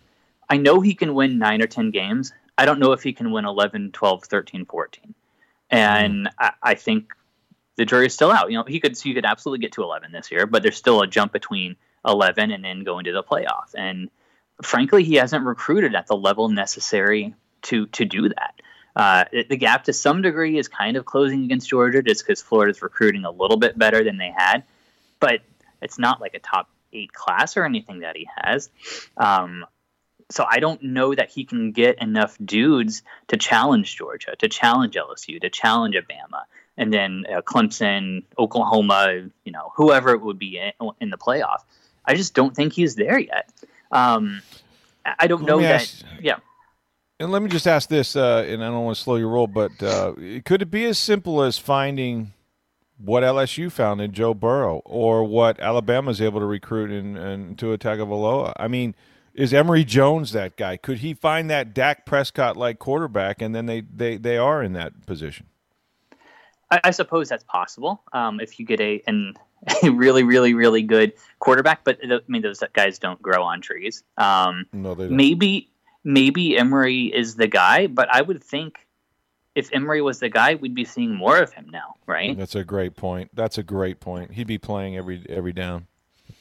I 0.49 0.57
know 0.57 0.81
he 0.81 0.95
can 0.95 1.15
win 1.15 1.39
nine 1.39 1.63
or 1.63 1.67
10 1.67 1.91
games. 1.91 2.33
I 2.59 2.65
don't 2.65 2.81
know 2.81 2.93
if 2.93 3.03
he 3.03 3.13
can 3.13 3.31
win 3.31 3.45
11, 3.45 3.93
12, 3.93 4.25
13, 4.25 4.65
14. 4.65 5.15
And 5.71 6.27
mm. 6.27 6.31
I, 6.39 6.53
I, 6.63 6.75
think 6.75 7.13
the 7.77 7.85
jury's 7.85 8.15
still 8.15 8.33
out. 8.33 8.51
You 8.51 8.59
know, 8.59 8.65
he 8.65 8.81
could 8.81 8.99
he 8.99 9.15
could 9.15 9.25
absolutely 9.25 9.65
get 9.65 9.73
to 9.73 9.83
11 9.83 10.13
this 10.13 10.31
year, 10.31 10.47
but 10.47 10.63
there's 10.63 10.77
still 10.77 11.03
a 11.03 11.07
jump 11.07 11.33
between 11.33 11.77
11 12.07 12.51
and 12.51 12.65
then 12.65 12.85
going 12.85 13.05
to 13.05 13.13
the 13.13 13.23
playoff. 13.23 13.75
And 13.77 14.11
frankly, 14.63 15.05
he 15.05 15.17
hasn't 15.17 15.45
recruited 15.45 15.95
at 15.95 16.07
the 16.07 16.17
level 16.17 16.49
necessary 16.49 17.35
to 17.63 17.87
to 17.87 18.05
do 18.05 18.29
that. 18.29 18.55
Uh, 18.97 19.27
the 19.51 19.57
gap 19.59 19.85
to 19.85 19.93
some 19.93 20.23
degree 20.23 20.59
is 20.59 20.69
kind 20.69 20.97
of 20.97 21.05
closing 21.05 21.45
against 21.45 21.69
Georgia 21.69 22.03
just 22.03 22.27
because 22.27 22.41
Florida's 22.41 22.81
recruiting 22.81 23.27
a 23.27 23.31
little 23.31 23.59
bit 23.59 23.79
better 23.79 24.03
than 24.03 24.17
they 24.17 24.33
had, 24.35 24.65
but 25.21 25.43
it's 25.83 25.99
not 25.99 26.19
like 26.19 26.33
a 26.33 26.39
top 26.39 26.71
eight 26.95 27.13
class 27.13 27.59
or 27.59 27.67
anything 27.67 28.01
that 28.01 28.17
he 28.17 28.27
has. 28.35 28.71
Um, 29.19 29.67
so 30.31 30.47
I 30.49 30.61
don't 30.61 30.83
know 30.83 31.15
that 31.15 31.31
he 31.31 31.45
can 31.45 31.73
get 31.73 32.01
enough 32.01 32.39
dudes 32.43 33.03
to 33.29 33.37
challenge 33.37 33.97
Georgia, 33.97 34.35
to 34.39 34.49
challenge 34.49 34.95
LSU, 34.95 35.41
to 35.43 35.51
challenge 35.51 35.95
Alabama, 35.95 36.47
and 36.79 36.91
then 36.91 37.25
uh, 37.31 37.43
Clemson, 37.43 38.25
Oklahoma, 38.39 39.29
you 39.45 39.53
know, 39.53 39.73
whoever 39.77 40.11
it 40.11 40.23
would 40.23 40.39
be 40.39 40.59
in, 40.59 40.91
in 41.03 41.11
the 41.11 41.19
playoff. 41.19 41.59
I 42.03 42.15
just 42.15 42.35
don't 42.35 42.57
think 42.57 42.73
he's 42.73 42.95
there 42.95 43.19
yet. 43.19 43.51
Um, 43.93 44.41
I 45.05 45.27
don't 45.27 45.45
know 45.45 45.61
that. 45.61 45.83
Ask, 45.83 46.05
yeah. 46.21 46.39
And 47.19 47.33
let 47.33 47.41
me 47.41 47.49
just 47.49 47.67
ask 47.67 47.89
this, 47.89 48.15
uh, 48.15 48.45
and 48.47 48.63
I 48.63 48.69
don't 48.69 48.85
want 48.85 48.97
to 48.97 49.03
slow 49.03 49.17
your 49.17 49.31
roll, 49.31 49.47
but 49.47 49.83
uh, 49.83 50.13
could 50.45 50.61
it 50.61 50.71
be 50.71 50.85
as 50.85 50.99
simple 50.99 51.43
as 51.43 51.57
finding 51.57 52.35
what 52.99 53.23
LSU 53.23 53.73
found 53.73 54.03
in 54.03 54.13
Joe 54.13 54.35
Burrow 54.35 54.83
or 54.85 55.25
what 55.25 55.59
Alabama 55.59 56.11
is 56.11 56.21
able 56.21 56.41
to 56.41 56.47
recruit 56.47 56.91
in, 56.91 57.17
in 57.17 57.57
Tua 57.57 57.79
Tagovailoa? 57.79 58.53
I 58.59 58.69
mean, 58.69 58.95
is 59.33 59.55
Emory 59.55 59.83
Jones 59.83 60.33
that 60.33 60.57
guy? 60.57 60.77
Could 60.77 60.99
he 60.99 61.15
find 61.15 61.49
that 61.49 61.73
Dak 61.73 62.05
Prescott 62.05 62.57
like 62.57 62.79
quarterback, 62.79 63.41
and 63.41 63.55
then 63.55 63.65
they, 63.65 63.81
they, 63.81 64.19
they 64.19 64.37
are 64.37 64.63
in 64.63 64.75
that 64.75 65.07
position? 65.07 65.47
I, 66.71 66.81
I 66.85 66.91
suppose 66.91 67.31
that's 67.31 67.45
possible. 67.45 68.03
Um, 68.13 68.41
if 68.41 68.59
you 68.59 68.67
get 68.67 68.81
a 68.81 69.03
and 69.07 69.39
a 69.83 69.91
really, 69.91 70.23
really, 70.23 70.55
really 70.55 70.83
good 70.83 71.13
quarterback. 71.39 71.85
But 71.85 71.99
I 72.05 72.19
mean, 72.29 72.43
those 72.43 72.63
guys 72.73 72.99
don't 72.99 73.21
grow 73.21 73.43
on 73.43 73.61
trees. 73.61 74.03
Um, 74.17 74.67
no, 74.73 74.95
they 74.95 75.05
don't. 75.05 75.17
Maybe, 75.17 75.71
maybe 76.07 76.57
Emory 76.57 77.07
is 77.07 77.35
the 77.35 77.49
guy, 77.49 77.89
but 77.89 78.09
I 78.11 78.23
would 78.23 78.43
think 78.43 78.79
if 79.57 79.71
Emory 79.73 80.01
was 80.01 80.21
the 80.21 80.29
guy, 80.29 80.55
we'd 80.55 80.75
be 80.75 80.85
seeing 80.85 81.15
more 81.15 81.37
of 81.37 81.53
him 81.53 81.69
now, 81.71 81.97
right? 82.07 82.37
That's 82.39 82.55
a 82.55 82.63
great 82.63 82.95
point. 82.95 83.31
That's 83.35 83.59
a 83.59 83.63
great 83.63 83.99
point. 83.99 84.33
He'd 84.33 84.47
be 84.47 84.59
playing 84.59 84.97
every 84.97 85.27
every 85.29 85.53
down. 85.53 85.89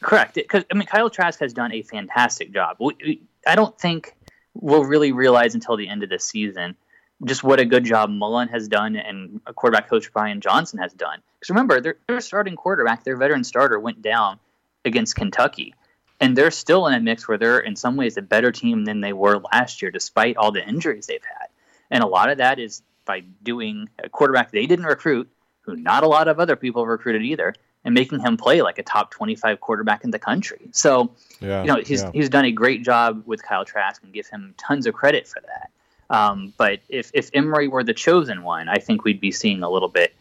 Correct. 0.02 0.36
Because 0.36 0.64
I 0.72 0.76
mean, 0.76 0.86
Kyle 0.86 1.10
Trask 1.10 1.40
has 1.40 1.54
done 1.54 1.74
a 1.74 1.82
fantastic 1.82 2.54
job. 2.54 2.78
We, 2.80 2.96
we, 3.04 3.22
I 3.48 3.56
don't 3.56 3.78
think 3.78 4.16
we'll 4.54 4.86
really 4.86 5.12
realize 5.12 5.56
until 5.56 5.78
the 5.78 5.90
end 5.90 6.04
of 6.04 6.10
the 6.10 6.20
season 6.20 6.76
just 7.24 7.44
what 7.44 7.60
a 7.60 7.66
good 7.66 7.86
job 7.86 8.10
Mullen 8.10 8.50
has 8.50 8.68
done 8.68 8.96
and 8.96 9.40
quarterback 9.56 9.90
coach 9.90 10.12
Brian 10.12 10.42
Johnson 10.42 10.80
has 10.80 10.94
done. 10.94 11.22
Because 11.40 11.50
remember, 11.50 11.80
their, 11.80 11.96
their 12.08 12.20
starting 12.20 12.56
quarterback, 12.56 13.04
their 13.04 13.16
veteran 13.16 13.44
starter, 13.46 13.80
went 13.80 14.02
down 14.02 14.38
against 14.84 15.16
Kentucky. 15.16 15.74
And 16.20 16.38
they're 16.38 16.52
still 16.52 16.88
in 16.88 16.94
a 16.94 17.00
mix 17.00 17.28
where 17.28 17.38
they're, 17.38 17.60
in 17.60 17.76
some 17.76 17.98
ways, 17.98 18.18
a 18.18 18.22
better 18.22 18.52
team 18.52 18.86
than 18.86 19.02
they 19.02 19.14
were 19.14 19.40
last 19.52 19.82
year, 19.82 19.92
despite 19.92 20.38
all 20.38 20.52
the 20.52 20.66
injuries 20.66 21.08
they've 21.08 21.24
had. 21.24 21.48
And 21.92 22.04
a 22.04 22.08
lot 22.08 22.30
of 22.30 22.38
that 22.38 22.58
is 22.60 22.82
by 23.06 23.22
doing 23.44 23.90
a 24.04 24.10
quarterback 24.10 24.52
they 24.52 24.66
didn't 24.66 24.86
recruit, 24.86 25.30
who 25.62 25.76
not 25.76 26.04
a 26.04 26.08
lot 26.08 26.28
of 26.28 26.40
other 26.40 26.56
people 26.56 26.86
recruited 26.86 27.22
either, 27.24 27.54
and 27.84 27.94
making 27.94 28.20
him 28.20 28.38
play 28.38 28.62
like 28.62 28.80
a 28.80 28.84
top 28.84 29.12
25 29.12 29.60
quarterback 29.60 30.04
in 30.04 30.12
the 30.12 30.20
country. 30.20 30.70
So, 30.72 31.12
yeah, 31.40 31.62
you 31.62 31.68
know, 31.68 31.82
he's, 31.86 32.02
yeah. 32.02 32.12
he's 32.14 32.30
done 32.30 32.46
a 32.46 32.52
great 32.52 32.84
job 32.84 33.24
with 33.26 33.44
Kyle 33.44 33.66
Trask 33.66 34.02
and 34.04 34.12
give 34.12 34.28
him 34.28 34.56
tons 34.58 34.88
of 34.88 34.94
credit 34.94 35.28
for 35.28 35.42
that. 35.42 35.70
Um, 36.10 36.54
but 36.58 36.80
if, 36.90 37.12
if 37.14 37.30
Emory 37.34 37.68
were 37.68 37.84
the 37.84 37.94
chosen 37.94 38.44
one, 38.44 38.70
I 38.70 38.78
think 38.78 39.04
we'd 39.04 39.20
be 39.20 39.32
seeing 39.32 39.64
a 39.64 39.70
little 39.70 39.90
bit 39.90 40.14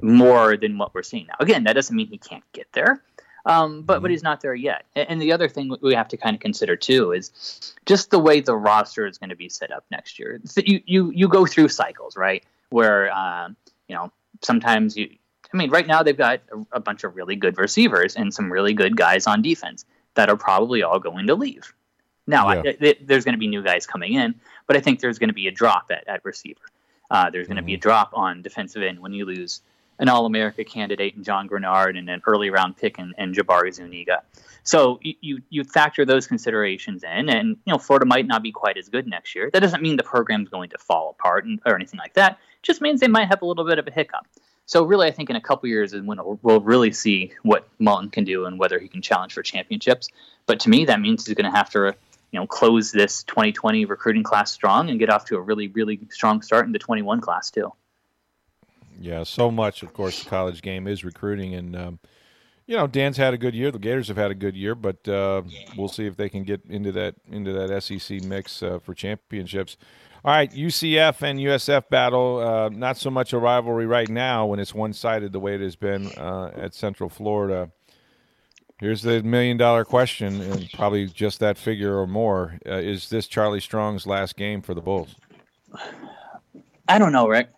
more 0.00 0.56
than 0.56 0.78
what 0.78 0.94
we're 0.94 1.02
seeing 1.02 1.26
now. 1.26 1.36
Again, 1.40 1.64
that 1.64 1.72
doesn't 1.72 1.94
mean 1.94 2.08
he 2.08 2.18
can't 2.18 2.44
get 2.52 2.66
there, 2.72 3.02
um, 3.46 3.82
but, 3.82 3.94
mm-hmm. 3.94 4.02
but 4.02 4.10
he's 4.10 4.24
not 4.24 4.40
there 4.40 4.54
yet. 4.54 4.84
And, 4.96 5.08
and, 5.08 5.22
the 5.22 5.32
other 5.32 5.48
thing 5.48 5.74
we 5.80 5.94
have 5.94 6.08
to 6.08 6.16
kind 6.16 6.34
of 6.34 6.40
consider 6.40 6.74
too 6.74 7.12
is 7.12 7.74
just 7.86 8.10
the 8.10 8.18
way 8.18 8.40
the 8.40 8.56
roster 8.56 9.06
is 9.06 9.18
going 9.18 9.30
to 9.30 9.36
be 9.36 9.48
set 9.48 9.70
up 9.70 9.84
next 9.90 10.18
year. 10.18 10.40
So 10.44 10.60
you, 10.64 10.82
you, 10.84 11.12
you 11.12 11.28
go 11.28 11.46
through 11.46 11.68
cycles, 11.68 12.16
right? 12.16 12.44
Where, 12.70 13.10
uh, 13.14 13.50
you 13.88 13.94
know, 13.94 14.12
sometimes 14.42 14.96
you, 14.96 15.08
I 15.54 15.56
mean, 15.56 15.70
right 15.70 15.86
now 15.86 16.02
they've 16.02 16.16
got 16.16 16.40
a, 16.52 16.76
a 16.76 16.80
bunch 16.80 17.04
of 17.04 17.14
really 17.14 17.36
good 17.36 17.56
receivers 17.56 18.16
and 18.16 18.34
some 18.34 18.52
really 18.52 18.74
good 18.74 18.96
guys 18.96 19.28
on 19.28 19.42
defense 19.42 19.84
that 20.14 20.28
are 20.28 20.36
probably 20.36 20.82
all 20.82 20.98
going 20.98 21.28
to 21.28 21.36
leave. 21.36 21.72
Now, 22.26 22.52
yeah. 22.52 22.72
I, 22.80 22.96
there's 23.00 23.24
going 23.24 23.34
to 23.34 23.38
be 23.38 23.46
new 23.46 23.62
guys 23.62 23.86
coming 23.86 24.14
in, 24.14 24.34
but 24.66 24.76
I 24.76 24.80
think 24.80 24.98
there's 24.98 25.20
going 25.20 25.28
to 25.28 25.34
be 25.34 25.46
a 25.46 25.52
drop 25.52 25.92
at, 25.92 26.02
at 26.08 26.24
receiver. 26.24 26.60
Uh, 27.12 27.30
there's 27.30 27.46
going 27.46 27.56
to 27.56 27.62
mm-hmm. 27.62 27.66
be 27.66 27.74
a 27.74 27.76
mm-hmm. 27.76 27.82
drop 27.82 28.10
on 28.14 28.42
defensive 28.42 28.82
end 28.82 28.98
when 28.98 29.12
you 29.12 29.24
lose 29.24 29.60
an 29.98 30.08
All 30.08 30.26
America 30.26 30.64
candidate 30.64 31.14
in 31.14 31.24
John 31.24 31.48
Greenard 31.48 31.98
and 31.98 32.08
an 32.08 32.22
early 32.26 32.50
round 32.50 32.76
pick 32.76 32.98
in, 32.98 33.14
in 33.18 33.32
Jabari 33.32 33.72
Zuniga. 33.72 34.22
So 34.62 34.98
you, 35.02 35.14
you, 35.20 35.42
you 35.48 35.64
factor 35.64 36.04
those 36.04 36.26
considerations 36.26 37.04
in, 37.04 37.28
and 37.28 37.56
you 37.64 37.72
know 37.72 37.78
Florida 37.78 38.04
might 38.04 38.26
not 38.26 38.42
be 38.42 38.52
quite 38.52 38.76
as 38.76 38.88
good 38.88 39.06
next 39.06 39.34
year. 39.34 39.48
That 39.52 39.60
doesn't 39.60 39.82
mean 39.82 39.96
the 39.96 40.02
program's 40.02 40.48
going 40.48 40.70
to 40.70 40.78
fall 40.78 41.10
apart 41.10 41.44
and, 41.44 41.60
or 41.64 41.76
anything 41.76 41.98
like 41.98 42.14
that. 42.14 42.32
It 42.32 42.62
just 42.62 42.80
means 42.80 43.00
they 43.00 43.08
might 43.08 43.28
have 43.28 43.42
a 43.42 43.46
little 43.46 43.64
bit 43.64 43.78
of 43.78 43.86
a 43.86 43.92
hiccup. 43.92 44.26
So 44.66 44.84
really, 44.84 45.06
I 45.06 45.12
think 45.12 45.30
in 45.30 45.36
a 45.36 45.40
couple 45.40 45.68
years 45.68 45.92
is 45.92 46.02
when 46.02 46.18
we'll 46.42 46.60
really 46.60 46.90
see 46.90 47.32
what 47.42 47.68
Mullen 47.78 48.10
can 48.10 48.24
do 48.24 48.46
and 48.46 48.58
whether 48.58 48.80
he 48.80 48.88
can 48.88 49.00
challenge 49.00 49.34
for 49.34 49.42
championships. 49.42 50.08
But 50.46 50.58
to 50.60 50.68
me, 50.68 50.84
that 50.86 51.00
means 51.00 51.24
he's 51.24 51.36
going 51.36 51.50
to 51.50 51.56
have 51.56 51.70
to 51.70 51.94
you 52.32 52.40
know 52.40 52.46
close 52.48 52.90
this 52.90 53.22
2020 53.22 53.84
recruiting 53.84 54.24
class 54.24 54.50
strong 54.50 54.90
and 54.90 54.98
get 54.98 55.10
off 55.10 55.26
to 55.26 55.36
a 55.36 55.40
really 55.40 55.68
really 55.68 56.00
strong 56.10 56.42
start 56.42 56.66
in 56.66 56.72
the 56.72 56.78
21 56.78 57.20
class 57.20 57.50
too. 57.50 57.72
Yeah, 58.98 59.22
so 59.24 59.50
much 59.50 59.82
of 59.82 59.92
course 59.92 60.22
the 60.22 60.30
college 60.30 60.62
game 60.62 60.86
is 60.86 61.04
recruiting 61.04 61.54
and. 61.54 61.76
Um, 61.76 61.98
you 62.68 62.76
know, 62.76 62.88
Dan's 62.88 63.16
had 63.16 63.32
a 63.32 63.38
good 63.38 63.54
year. 63.54 63.70
The 63.70 63.78
Gators 63.78 64.08
have 64.08 64.16
had 64.16 64.32
a 64.32 64.34
good 64.34 64.56
year, 64.56 64.74
but 64.74 65.06
uh, 65.08 65.42
we'll 65.76 65.88
see 65.88 66.06
if 66.06 66.16
they 66.16 66.28
can 66.28 66.42
get 66.42 66.62
into 66.68 66.90
that 66.92 67.14
into 67.30 67.52
that 67.52 67.80
SEC 67.82 68.24
mix 68.24 68.62
uh, 68.62 68.80
for 68.80 68.92
championships. 68.92 69.76
All 70.24 70.32
right, 70.32 70.50
UCF 70.50 71.22
and 71.22 71.38
USF 71.38 71.88
battle. 71.88 72.38
Uh, 72.38 72.68
not 72.70 72.96
so 72.96 73.10
much 73.10 73.32
a 73.32 73.38
rivalry 73.38 73.86
right 73.86 74.08
now 74.08 74.46
when 74.46 74.58
it's 74.58 74.74
one 74.74 74.92
sided 74.92 75.32
the 75.32 75.38
way 75.38 75.54
it 75.54 75.60
has 75.60 75.76
been 75.76 76.08
uh, 76.16 76.50
at 76.56 76.74
Central 76.74 77.08
Florida. 77.08 77.70
Here's 78.80 79.02
the 79.02 79.22
million 79.22 79.56
dollar 79.56 79.84
question, 79.84 80.40
and 80.40 80.68
probably 80.72 81.06
just 81.06 81.38
that 81.38 81.56
figure 81.56 81.96
or 81.96 82.08
more. 82.08 82.58
Uh, 82.66 82.72
is 82.72 83.08
this 83.08 83.28
Charlie 83.28 83.60
Strong's 83.60 84.06
last 84.06 84.36
game 84.36 84.60
for 84.60 84.74
the 84.74 84.82
Bulls? 84.82 85.14
I 86.88 86.98
don't 86.98 87.12
know, 87.12 87.28
Rick. 87.28 87.50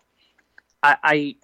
I, 0.81 0.97
I 1.03 1.35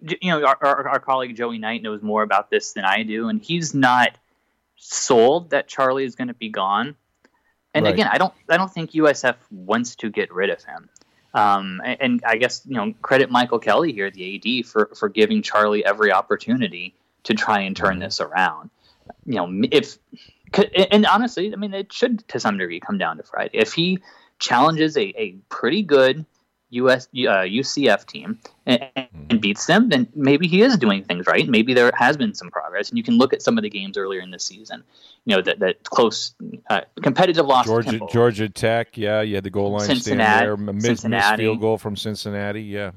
you 0.00 0.30
know, 0.30 0.44
our, 0.44 0.58
our, 0.60 0.88
our, 0.88 1.00
colleague 1.00 1.36
Joey 1.36 1.58
Knight 1.58 1.82
knows 1.82 2.02
more 2.02 2.22
about 2.22 2.50
this 2.50 2.72
than 2.72 2.84
I 2.84 3.02
do, 3.02 3.28
and 3.28 3.42
he's 3.42 3.74
not 3.74 4.16
sold 4.76 5.50
that 5.50 5.66
Charlie 5.66 6.04
is 6.04 6.14
going 6.14 6.28
to 6.28 6.34
be 6.34 6.50
gone. 6.50 6.94
And 7.74 7.84
right. 7.84 7.94
again, 7.94 8.08
I 8.10 8.18
don't, 8.18 8.32
I 8.48 8.56
don't 8.56 8.72
think 8.72 8.92
USF 8.92 9.36
wants 9.50 9.96
to 9.96 10.10
get 10.10 10.32
rid 10.32 10.50
of 10.50 10.62
him. 10.62 10.88
Um, 11.34 11.82
and, 11.84 12.00
and, 12.00 12.22
I 12.26 12.36
guess 12.36 12.62
you 12.64 12.76
know, 12.76 12.94
credit 13.02 13.30
Michael 13.30 13.58
Kelly 13.58 13.92
here, 13.92 14.10
the 14.10 14.60
AD, 14.60 14.66
for 14.66 14.90
for 14.96 15.08
giving 15.08 15.42
Charlie 15.42 15.84
every 15.84 16.10
opportunity 16.10 16.94
to 17.24 17.34
try 17.34 17.60
and 17.60 17.76
turn 17.76 17.94
mm-hmm. 17.94 18.00
this 18.00 18.20
around 18.20 18.70
you 19.24 19.34
know, 19.34 19.68
if 19.70 19.98
and 20.90 21.06
honestly, 21.06 21.52
I 21.52 21.56
mean, 21.56 21.74
it 21.74 21.92
should 21.92 22.26
to 22.28 22.40
some 22.40 22.56
degree 22.58 22.80
come 22.80 22.98
down 22.98 23.18
to 23.18 23.22
Friday. 23.22 23.58
If 23.58 23.74
he 23.74 23.98
challenges 24.38 24.96
a, 24.96 25.12
a 25.20 25.32
pretty 25.48 25.82
good 25.82 26.24
US 26.70 27.06
uh, 27.06 27.48
UCF 27.48 28.04
team 28.06 28.38
and, 28.66 28.86
and, 28.94 29.08
hmm. 29.30 29.36
beats 29.38 29.66
them, 29.66 29.88
then 29.88 30.06
maybe 30.14 30.46
he 30.46 30.62
is 30.62 30.76
doing 30.76 31.02
things 31.04 31.26
right. 31.26 31.48
Maybe 31.48 31.74
there 31.74 31.90
has 31.96 32.16
been 32.16 32.34
some 32.34 32.50
progress, 32.50 32.90
and 32.90 32.98
you 32.98 33.04
can 33.04 33.16
look 33.16 33.32
at 33.32 33.42
some 33.42 33.56
of 33.56 33.62
the 33.62 33.70
games 33.70 33.96
earlier 33.96 34.20
in 34.20 34.30
the 34.30 34.38
season. 34.38 34.84
You 35.24 35.36
know 35.36 35.42
that 35.42 35.58
that 35.60 35.84
close 35.84 36.34
uh, 36.68 36.82
competitive 37.02 37.46
loss. 37.46 37.66
Georgia 37.66 38.00
Georgia 38.10 38.48
Tech, 38.48 38.96
yeah, 38.96 39.22
you 39.22 39.34
had 39.34 39.44
the 39.44 39.50
goal 39.50 39.72
line 39.72 39.86
Cincinnati, 39.86 40.46
stand 40.46 40.68
there, 40.68 40.74
missed, 40.74 41.08
missed 41.08 41.36
field 41.36 41.60
goal 41.60 41.78
from 41.78 41.96
Cincinnati, 41.96 42.62
yeah. 42.62 42.92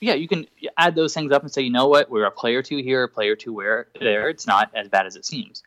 Yeah, 0.00 0.14
you 0.14 0.28
can 0.28 0.46
add 0.76 0.94
those 0.94 1.12
things 1.12 1.32
up 1.32 1.42
and 1.42 1.50
say, 1.50 1.62
you 1.62 1.70
know 1.70 1.88
what, 1.88 2.08
we're 2.08 2.24
a 2.24 2.30
player 2.30 2.62
two 2.62 2.76
here, 2.76 3.02
a 3.02 3.08
player 3.08 3.34
two 3.34 3.52
where 3.52 3.88
there. 3.98 4.28
It's 4.28 4.46
not 4.46 4.70
as 4.74 4.88
bad 4.88 5.06
as 5.06 5.16
it 5.16 5.26
seems. 5.26 5.62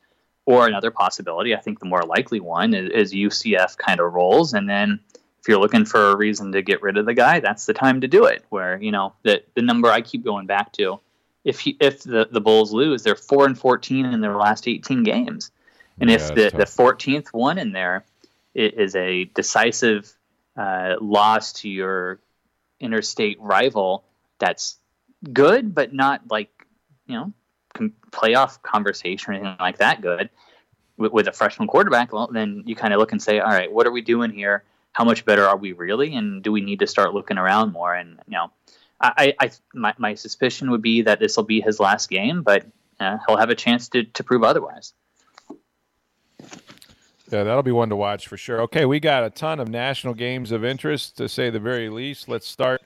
Or 0.46 0.68
another 0.68 0.90
possibility, 0.90 1.56
I 1.56 1.60
think 1.60 1.80
the 1.80 1.86
more 1.86 2.02
likely 2.02 2.40
one 2.40 2.74
is, 2.74 2.90
is 2.90 3.14
UCF 3.14 3.78
kind 3.78 4.00
of 4.00 4.14
rolls, 4.14 4.54
and 4.54 4.68
then 4.68 5.00
if 5.42 5.48
you're 5.48 5.60
looking 5.60 5.86
for 5.86 6.12
a 6.12 6.16
reason 6.16 6.52
to 6.52 6.62
get 6.62 6.82
rid 6.82 6.98
of 6.98 7.06
the 7.06 7.14
guy, 7.14 7.40
that's 7.40 7.66
the 7.66 7.74
time 7.74 8.02
to 8.02 8.08
do 8.08 8.26
it. 8.26 8.46
Where 8.50 8.82
you 8.82 8.92
know 8.92 9.14
the 9.24 9.44
the 9.56 9.62
number 9.62 9.90
I 9.90 10.02
keep 10.02 10.24
going 10.24 10.46
back 10.46 10.72
to, 10.74 11.00
if 11.44 11.60
he, 11.60 11.78
if 11.80 12.04
the 12.04 12.28
the 12.32 12.42
Bulls 12.42 12.72
lose, 12.72 13.04
they're 13.04 13.16
four 13.16 13.46
and 13.46 13.58
fourteen 13.58 14.06
in 14.06 14.22
their 14.22 14.38
last 14.38 14.68
eighteen 14.68 15.04
games, 15.04 15.52
and 16.00 16.10
yeah, 16.10 16.18
if 16.18 16.36
the 16.36 16.58
the 16.58 16.66
fourteenth 16.66 17.34
one 17.34 17.58
in 17.58 17.72
there 17.72 18.06
is 18.54 18.96
a 18.96 19.26
decisive 19.26 20.14
uh, 20.58 20.96
loss 21.00 21.54
to 21.54 21.70
your 21.70 22.20
interstate 22.80 23.40
rival, 23.40 24.04
that's 24.38 24.78
good, 25.32 25.74
but 25.74 25.94
not 25.94 26.22
like 26.30 26.50
you 27.08 27.16
know 27.16 27.34
playoff 28.12 28.62
conversation 28.62 29.32
or 29.32 29.38
anything 29.38 29.56
like 29.60 29.78
that 29.78 30.02
good 30.02 30.30
with, 30.98 31.12
with 31.12 31.28
a 31.28 31.32
freshman 31.32 31.68
quarterback, 31.68 32.14
well, 32.14 32.28
then 32.28 32.64
you 32.66 32.76
kind 32.76 32.94
of 32.94 33.00
look 33.00 33.12
and 33.12 33.22
say, 33.22 33.40
all 33.40 33.50
right, 33.50 33.72
what 33.72 33.88
are 33.88 33.92
we 33.92 34.02
doing 34.02 34.32
here? 34.32 34.64
How 34.94 35.04
much 35.04 35.26
better 35.26 35.46
are 35.48 35.58
we 35.58 35.74
really? 35.74 36.16
And 36.16 36.44
do 36.44 36.52
we 36.52 36.62
need 36.62 36.80
to 36.80 36.88
start 36.88 37.14
looking 37.14 37.38
around 37.38 37.72
more? 37.72 37.94
And, 37.94 38.20
you 38.28 38.34
know, 38.34 38.52
I, 39.00 39.34
I 39.40 39.52
my, 39.74 39.94
my 39.98 40.14
suspicion 40.14 40.70
would 40.72 40.82
be 40.82 41.02
that 41.04 41.20
this 41.20 41.36
will 41.36 41.44
be 41.44 41.62
his 41.62 41.80
last 41.80 42.10
game, 42.10 42.44
but 42.44 42.66
uh, 43.00 43.18
he'll 43.26 43.38
have 43.38 43.50
a 43.50 43.56
chance 43.56 43.90
to, 43.90 44.04
to 44.04 44.24
prove 44.24 44.44
otherwise. 44.44 44.94
Yeah, 47.32 47.44
that'll 47.44 47.64
be 47.64 47.72
one 47.72 47.90
to 47.90 47.96
watch 47.96 48.28
for 48.28 48.36
sure. 48.36 48.62
Okay, 48.64 48.86
we 48.86 49.00
got 49.00 49.24
a 49.24 49.30
ton 49.30 49.60
of 49.60 49.70
national 49.70 50.14
games 50.14 50.52
of 50.52 50.66
interest, 50.66 51.18
to 51.18 51.30
say 51.30 51.50
the 51.50 51.62
very 51.62 51.90
least. 51.90 52.28
Let's 52.28 52.48
start 52.48 52.82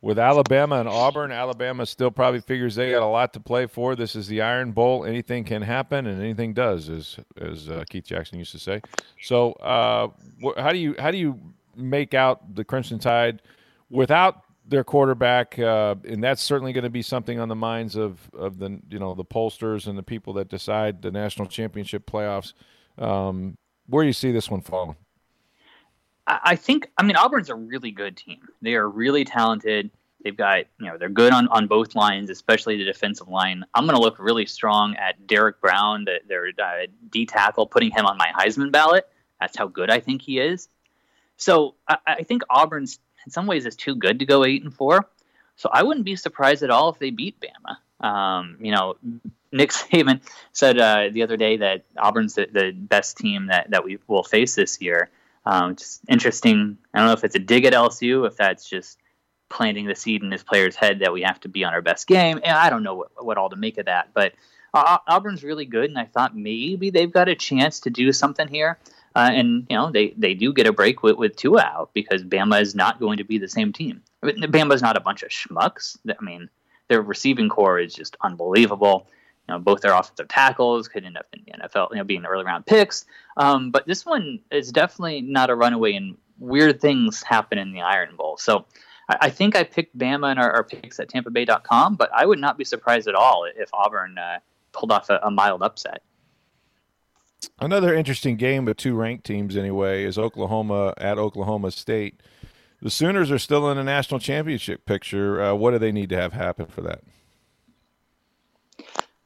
with 0.00 0.18
Alabama 0.18 0.80
and 0.80 0.88
Auburn. 0.88 1.32
Alabama 1.32 1.86
still 1.86 2.10
probably 2.10 2.40
figures 2.40 2.74
they 2.74 2.90
got 2.90 3.02
a 3.02 3.06
lot 3.06 3.32
to 3.32 3.40
play 3.40 3.66
for. 3.66 3.96
This 3.96 4.14
is 4.14 4.26
the 4.28 4.42
Iron 4.42 4.72
Bowl. 4.72 5.04
Anything 5.04 5.44
can 5.44 5.62
happen, 5.62 6.06
and 6.06 6.20
anything 6.20 6.52
does, 6.54 6.88
as 6.88 7.18
as 7.40 7.70
uh, 7.70 7.84
Keith 7.88 8.04
Jackson 8.04 8.38
used 8.38 8.52
to 8.52 8.58
say. 8.58 8.80
So, 9.22 9.52
uh, 9.54 10.08
wh- 10.42 10.58
how 10.60 10.72
do 10.72 10.78
you 10.78 10.94
how 10.98 11.10
do 11.10 11.18
you 11.18 11.38
make 11.76 12.14
out 12.14 12.54
the 12.54 12.64
Crimson 12.64 12.98
Tide 12.98 13.42
without 13.90 14.42
their 14.68 14.84
quarterback? 14.84 15.58
Uh, 15.58 15.96
and 16.08 16.22
that's 16.22 16.42
certainly 16.42 16.72
going 16.72 16.84
to 16.84 16.90
be 16.90 17.02
something 17.02 17.38
on 17.38 17.48
the 17.48 17.56
minds 17.56 17.96
of 17.96 18.18
of 18.36 18.58
the 18.58 18.80
you 18.88 18.98
know 18.98 19.14
the 19.14 19.24
pollsters 19.24 19.86
and 19.86 19.96
the 19.96 20.02
people 20.02 20.32
that 20.34 20.48
decide 20.48 21.02
the 21.02 21.10
national 21.10 21.48
championship 21.48 22.10
playoffs. 22.10 22.52
Um, 22.98 23.56
where 23.86 24.02
do 24.02 24.06
you 24.08 24.12
see 24.12 24.32
this 24.32 24.50
one 24.50 24.60
falling? 24.60 24.96
I 26.26 26.56
think, 26.56 26.90
I 26.98 27.04
mean, 27.04 27.16
Auburn's 27.16 27.50
a 27.50 27.54
really 27.54 27.92
good 27.92 28.16
team. 28.16 28.48
They 28.60 28.74
are 28.74 28.88
really 28.88 29.24
talented. 29.24 29.90
They've 30.24 30.36
got, 30.36 30.64
you 30.80 30.86
know, 30.86 30.98
they're 30.98 31.08
good 31.08 31.32
on, 31.32 31.46
on 31.48 31.68
both 31.68 31.94
lines, 31.94 32.30
especially 32.30 32.78
the 32.78 32.84
defensive 32.84 33.28
line. 33.28 33.64
I'm 33.72 33.84
going 33.84 33.94
to 33.94 34.02
look 34.02 34.18
really 34.18 34.46
strong 34.46 34.96
at 34.96 35.26
Derrick 35.28 35.60
Brown, 35.60 36.04
the, 36.04 36.18
their 36.26 36.48
uh, 36.48 36.86
D 37.10 37.26
tackle, 37.26 37.66
putting 37.68 37.92
him 37.92 38.06
on 38.06 38.18
my 38.18 38.32
Heisman 38.36 38.72
ballot. 38.72 39.08
That's 39.40 39.56
how 39.56 39.68
good 39.68 39.88
I 39.88 40.00
think 40.00 40.22
he 40.22 40.40
is. 40.40 40.68
So 41.36 41.74
I, 41.88 41.98
I 42.06 42.22
think 42.24 42.42
Auburn's, 42.50 42.98
in 43.24 43.30
some 43.30 43.46
ways, 43.46 43.66
is 43.66 43.76
too 43.76 43.94
good 43.94 44.18
to 44.18 44.26
go 44.26 44.44
eight 44.44 44.64
and 44.64 44.74
four. 44.74 45.08
So 45.56 45.70
I 45.72 45.82
wouldn't 45.82 46.04
be 46.04 46.16
surprised 46.16 46.62
at 46.62 46.70
all 46.70 46.88
if 46.90 46.98
they 46.98 47.10
beat 47.10 47.36
Bama. 47.40 48.04
Um, 48.04 48.58
you 48.60 48.72
know, 48.72 48.96
Nick 49.52 49.70
Saban 49.72 50.20
said 50.52 50.78
uh, 50.78 51.08
the 51.12 51.22
other 51.22 51.36
day 51.36 51.58
that 51.58 51.84
Auburn's 51.96 52.34
the, 52.34 52.46
the, 52.50 52.72
best 52.72 53.16
team 53.16 53.46
that, 53.46 53.70
that 53.70 53.84
we 53.84 53.98
will 54.06 54.22
face 54.22 54.54
this 54.54 54.80
year. 54.80 55.08
Um, 55.46 55.76
just 55.76 56.02
interesting. 56.08 56.76
I 56.92 56.98
don't 56.98 57.06
know 57.06 57.12
if 57.12 57.24
it's 57.24 57.36
a 57.36 57.40
dig 57.40 57.64
at 57.64 57.72
LSU, 57.72 58.26
if 58.26 58.36
that's 58.36 58.68
just 58.68 58.98
planting 59.48 59.86
the 59.86 59.94
seed 59.94 60.22
in 60.22 60.30
his 60.30 60.42
player's 60.42 60.74
head 60.74 60.98
that 60.98 61.12
we 61.12 61.22
have 61.22 61.40
to 61.40 61.48
be 61.48 61.64
on 61.64 61.72
our 61.72 61.82
best 61.82 62.08
game. 62.08 62.40
And 62.42 62.52
I 62.52 62.68
don't 62.68 62.82
know 62.82 62.96
what, 62.96 63.24
what 63.24 63.38
all 63.38 63.48
to 63.50 63.56
make 63.56 63.78
of 63.78 63.86
that, 63.86 64.08
but 64.12 64.32
uh, 64.74 64.98
Auburn's 65.06 65.44
really 65.44 65.64
good, 65.64 65.88
and 65.88 65.98
I 65.98 66.04
thought 66.04 66.36
maybe 66.36 66.90
they've 66.90 67.12
got 67.12 67.28
a 67.28 67.34
chance 67.34 67.80
to 67.80 67.90
do 67.90 68.12
something 68.12 68.48
here. 68.48 68.78
Uh, 69.14 69.30
and 69.32 69.66
you 69.70 69.76
know 69.76 69.90
they, 69.90 70.12
they 70.18 70.34
do 70.34 70.52
get 70.52 70.66
a 70.66 70.72
break 70.72 71.02
with, 71.02 71.16
with 71.16 71.36
Tua 71.36 71.62
out 71.62 71.90
because 71.94 72.22
Bama 72.22 72.60
is 72.60 72.74
not 72.74 73.00
going 73.00 73.16
to 73.16 73.24
be 73.24 73.38
the 73.38 73.48
same 73.48 73.72
team. 73.72 74.02
I 74.22 74.26
mean, 74.26 74.42
Bama's 74.42 74.82
not 74.82 74.98
a 74.98 75.00
bunch 75.00 75.22
of 75.22 75.30
schmucks. 75.30 75.96
I 76.06 76.22
mean, 76.22 76.50
their 76.88 77.00
receiving 77.00 77.48
corps 77.48 77.78
is 77.78 77.94
just 77.94 78.16
unbelievable. 78.20 79.06
You 79.48 79.54
know, 79.54 79.58
both 79.60 79.80
their 79.80 79.94
offensive 79.94 80.28
tackles 80.28 80.88
could 80.88 81.04
end 81.04 81.16
up 81.16 81.26
in 81.32 81.44
the 81.44 81.52
NFL, 81.52 81.90
you 81.90 81.96
know, 81.96 82.04
being 82.04 82.24
early 82.24 82.44
round 82.44 82.66
picks. 82.66 83.04
Um, 83.36 83.70
but 83.70 83.86
this 83.86 84.04
one 84.04 84.40
is 84.50 84.72
definitely 84.72 85.20
not 85.20 85.50
a 85.50 85.54
runaway, 85.54 85.94
and 85.94 86.16
weird 86.38 86.80
things 86.80 87.22
happen 87.22 87.58
in 87.58 87.72
the 87.72 87.82
Iron 87.82 88.16
Bowl. 88.16 88.36
So 88.36 88.66
I, 89.08 89.16
I 89.22 89.30
think 89.30 89.56
I 89.56 89.62
picked 89.62 89.96
Bama 89.96 90.32
in 90.32 90.38
our, 90.38 90.50
our, 90.50 90.64
picks 90.64 90.98
at 90.98 91.08
TampaBay.com, 91.08 91.96
but 91.96 92.10
I 92.14 92.26
would 92.26 92.40
not 92.40 92.58
be 92.58 92.64
surprised 92.64 93.08
at 93.08 93.14
all 93.14 93.46
if 93.56 93.70
Auburn 93.72 94.18
uh, 94.18 94.38
pulled 94.72 94.92
off 94.92 95.10
a, 95.10 95.20
a 95.22 95.30
mild 95.30 95.62
upset. 95.62 96.02
Another 97.60 97.94
interesting 97.94 98.36
game 98.36 98.64
with 98.64 98.76
two 98.76 98.94
ranked 98.94 99.24
teams, 99.24 99.56
anyway, 99.56 100.04
is 100.04 100.18
Oklahoma 100.18 100.94
at 100.98 101.18
Oklahoma 101.18 101.70
State. 101.70 102.20
The 102.82 102.90
Sooners 102.90 103.30
are 103.30 103.38
still 103.38 103.70
in 103.70 103.76
the 103.76 103.84
national 103.84 104.20
championship 104.20 104.84
picture. 104.84 105.42
Uh, 105.42 105.54
what 105.54 105.70
do 105.70 105.78
they 105.78 105.92
need 105.92 106.10
to 106.10 106.16
have 106.16 106.32
happen 106.32 106.66
for 106.66 106.82
that? 106.82 107.02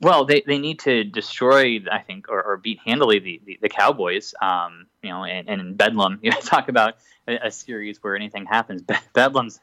Well, 0.00 0.24
they, 0.24 0.42
they 0.46 0.58
need 0.58 0.78
to 0.80 1.04
destroy, 1.04 1.80
I 1.90 1.98
think, 1.98 2.30
or, 2.30 2.42
or 2.42 2.56
beat 2.56 2.80
handily 2.84 3.18
the, 3.18 3.40
the, 3.44 3.58
the 3.62 3.68
Cowboys. 3.68 4.34
Um, 4.40 4.86
you 5.02 5.10
know, 5.10 5.24
and, 5.24 5.48
and 5.48 5.60
in 5.60 5.74
Bedlam, 5.74 6.20
you 6.22 6.30
know, 6.30 6.40
talk 6.40 6.68
about 6.68 6.94
a, 7.28 7.46
a, 7.46 7.50
series 7.50 8.02
where 8.02 8.16
anything 8.16 8.46
happens. 8.46 8.82
Bedlam's 9.12 9.60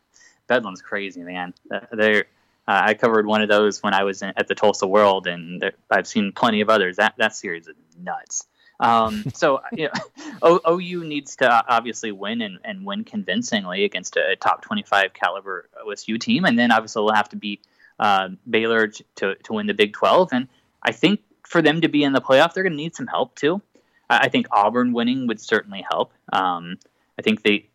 Bedlam's 0.47 0.82
crazy, 0.82 1.23
man. 1.23 1.54
Uh, 1.69 1.80
they're 1.91 2.26
uh, 2.67 2.82
I 2.84 2.93
covered 2.95 3.26
one 3.26 3.41
of 3.41 3.47
those 3.47 3.82
when 3.82 3.93
I 3.93 4.04
was 4.04 4.21
in, 4.21 4.34
at 4.36 4.47
the 4.47 4.56
Tulsa 4.56 4.86
World, 4.86 5.26
and 5.26 5.71
I've 5.89 6.08
seen 6.08 6.34
plenty 6.34 6.62
of 6.62 6.69
others. 6.69 6.97
That 6.97 7.15
that 7.17 7.36
series 7.36 7.67
is 7.67 7.76
nuts. 7.97 8.45
Um, 8.80 9.23
so 9.34 9.62
you 9.71 9.88
know, 9.88 10.39
o, 10.41 10.78
OU 10.78 11.06
needs 11.06 11.38
to 11.38 11.50
obviously 11.50 12.12
win 12.12 12.41
and, 12.41 12.60
and 12.63 12.86
win 12.86 13.06
convincingly 13.06 13.86
against 13.86 14.17
a 14.17 14.36
top 14.36 14.62
25 14.63 15.13
caliber 15.13 15.69
OSU 15.86 16.19
team, 16.19 16.45
and 16.45 16.60
then 16.60 16.71
obviously 16.71 17.04
we'll 17.04 17.13
have 17.13 17.30
to 17.30 17.38
beat 17.38 17.65
uh, 18.00 18.30
Baylor 18.50 18.88
to 18.88 19.36
to 19.36 19.54
win 19.54 19.68
the 19.68 19.74
Big 19.74 19.94
12. 19.94 20.30
And 20.32 20.48
I 20.84 20.92
think 20.92 21.22
for 21.44 21.62
them 21.62 21.82
to 21.82 21.88
be 21.88 22.04
in 22.04 22.14
the 22.14 22.22
playoff, 22.22 22.54
they're 22.54 22.64
going 22.64 22.74
to 22.74 22.78
need 22.78 22.96
some 22.96 23.08
help 23.08 23.36
too. 23.36 23.62
I 24.10 24.30
think 24.30 24.48
Auburn 24.52 24.94
winning 24.94 25.28
would 25.28 25.42
certainly 25.42 25.86
help. 25.90 26.14
Um, 26.32 26.78
I 27.20 27.22
think 27.22 27.44
they 27.44 27.70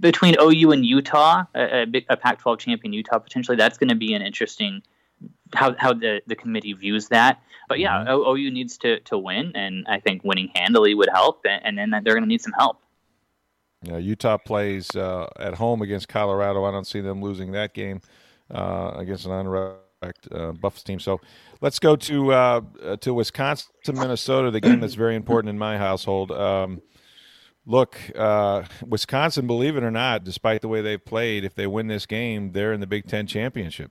between 0.00 0.34
OU 0.40 0.72
and 0.72 0.84
Utah, 0.84 1.44
a, 1.54 1.86
a 2.08 2.16
Pac-12 2.16 2.58
champion 2.58 2.92
Utah 2.92 3.18
potentially, 3.18 3.56
that's 3.56 3.78
going 3.78 3.88
to 3.88 3.94
be 3.94 4.14
an 4.14 4.22
interesting 4.22 4.82
how 5.54 5.74
how 5.76 5.92
the, 5.92 6.20
the 6.26 6.36
committee 6.36 6.72
views 6.72 7.08
that. 7.08 7.42
But 7.68 7.78
yeah, 7.78 8.04
mm-hmm. 8.04 8.28
OU 8.28 8.50
needs 8.50 8.78
to 8.78 9.00
to 9.00 9.18
win, 9.18 9.52
and 9.54 9.86
I 9.88 10.00
think 10.00 10.22
winning 10.24 10.50
handily 10.54 10.94
would 10.94 11.08
help, 11.12 11.44
and, 11.44 11.78
and 11.78 11.92
then 11.92 12.02
they're 12.04 12.14
going 12.14 12.22
to 12.22 12.28
need 12.28 12.42
some 12.42 12.52
help. 12.52 12.78
Yeah, 13.82 13.98
Utah 13.98 14.38
plays 14.38 14.94
uh, 14.96 15.28
at 15.38 15.54
home 15.54 15.82
against 15.82 16.08
Colorado. 16.08 16.64
I 16.64 16.72
don't 16.72 16.86
see 16.86 17.00
them 17.00 17.22
losing 17.22 17.52
that 17.52 17.74
game 17.74 18.00
uh, 18.50 18.92
against 18.96 19.26
an 19.26 19.32
unranked 19.32 19.78
uh, 20.32 20.52
Buffs 20.52 20.82
team. 20.82 21.00
So 21.00 21.20
let's 21.60 21.78
go 21.78 21.96
to 21.96 22.32
uh, 22.32 22.60
to 23.00 23.14
Wisconsin, 23.14 23.70
to 23.84 23.92
Minnesota, 23.92 24.50
the 24.50 24.60
game 24.60 24.80
that's 24.80 24.94
very 24.94 25.16
important 25.16 25.50
in 25.50 25.58
my 25.58 25.78
household. 25.78 26.30
Um, 26.30 26.82
look, 27.66 27.98
uh, 28.16 28.64
Wisconsin, 28.86 29.46
believe 29.46 29.76
it 29.76 29.82
or 29.82 29.90
not, 29.90 30.24
despite 30.24 30.60
the 30.62 30.68
way 30.68 30.80
they've 30.82 31.04
played, 31.04 31.44
if 31.44 31.54
they 31.54 31.66
win 31.66 31.86
this 31.86 32.06
game, 32.06 32.52
they're 32.52 32.72
in 32.72 32.80
the 32.80 32.86
Big 32.86 33.06
Ten 33.06 33.26
championship. 33.26 33.90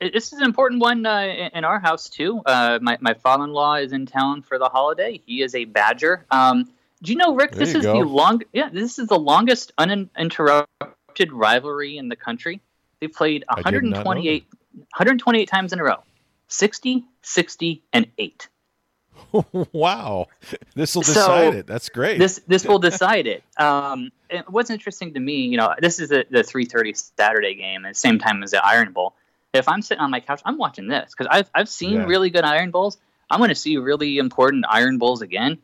This 0.00 0.32
is 0.32 0.38
an 0.38 0.44
important 0.44 0.80
one 0.80 1.04
uh, 1.04 1.50
in 1.52 1.62
our 1.64 1.78
house 1.78 2.08
too. 2.08 2.40
Uh, 2.46 2.78
my 2.80 2.96
my 3.00 3.12
father-in-law 3.12 3.74
is 3.76 3.92
in 3.92 4.06
town 4.06 4.40
for 4.40 4.58
the 4.58 4.68
holiday. 4.68 5.20
He 5.26 5.42
is 5.42 5.54
a 5.54 5.66
Badger. 5.66 6.24
Um, 6.30 6.70
do 7.02 7.12
you 7.12 7.18
know, 7.18 7.34
Rick? 7.34 7.52
There 7.52 7.60
this 7.60 7.74
is 7.74 7.82
go. 7.82 7.98
the 7.98 8.08
long. 8.08 8.42
Yeah, 8.52 8.70
this 8.70 8.98
is 8.98 9.08
the 9.08 9.18
longest 9.18 9.72
uninterrupted 9.76 11.32
rivalry 11.32 11.98
in 11.98 12.08
the 12.08 12.16
country. 12.16 12.62
They 13.00 13.08
played 13.08 13.44
128, 13.48 14.46
128 14.72 15.48
times 15.48 15.72
in 15.72 15.80
a 15.80 15.84
row, 15.84 16.02
60, 16.48 17.04
60, 17.22 17.82
and 17.92 18.06
eight. 18.18 18.48
wow, 19.72 20.26
this 20.74 20.94
will 20.94 21.02
decide 21.02 21.52
so, 21.52 21.58
it. 21.58 21.66
That's 21.66 21.88
great. 21.88 22.18
This 22.18 22.40
this 22.46 22.64
will 22.64 22.78
decide 22.90 23.26
it. 23.26 23.42
Um, 23.58 24.10
what's 24.48 24.70
interesting 24.70 25.14
to 25.14 25.20
me, 25.20 25.42
you 25.42 25.56
know, 25.56 25.74
this 25.80 26.00
is 26.00 26.08
the, 26.08 26.26
the 26.30 26.40
3:30 26.40 27.12
Saturday 27.16 27.54
game 27.54 27.84
at 27.84 27.94
the 27.94 27.98
same 27.98 28.18
time 28.18 28.42
as 28.42 28.52
the 28.52 28.64
Iron 28.64 28.92
Bowl. 28.92 29.14
If 29.52 29.68
I'm 29.68 29.82
sitting 29.82 30.02
on 30.02 30.10
my 30.10 30.20
couch, 30.20 30.40
I'm 30.44 30.58
watching 30.58 30.88
this 30.88 31.12
because 31.12 31.28
I've 31.30 31.50
I've 31.54 31.68
seen 31.68 31.94
yeah. 31.94 32.04
really 32.04 32.30
good 32.30 32.44
Iron 32.44 32.70
Bowls. 32.70 32.98
I'm 33.30 33.38
going 33.38 33.50
to 33.50 33.54
see 33.54 33.76
really 33.76 34.18
important 34.18 34.64
Iron 34.68 34.98
Bowls 34.98 35.22
again. 35.22 35.58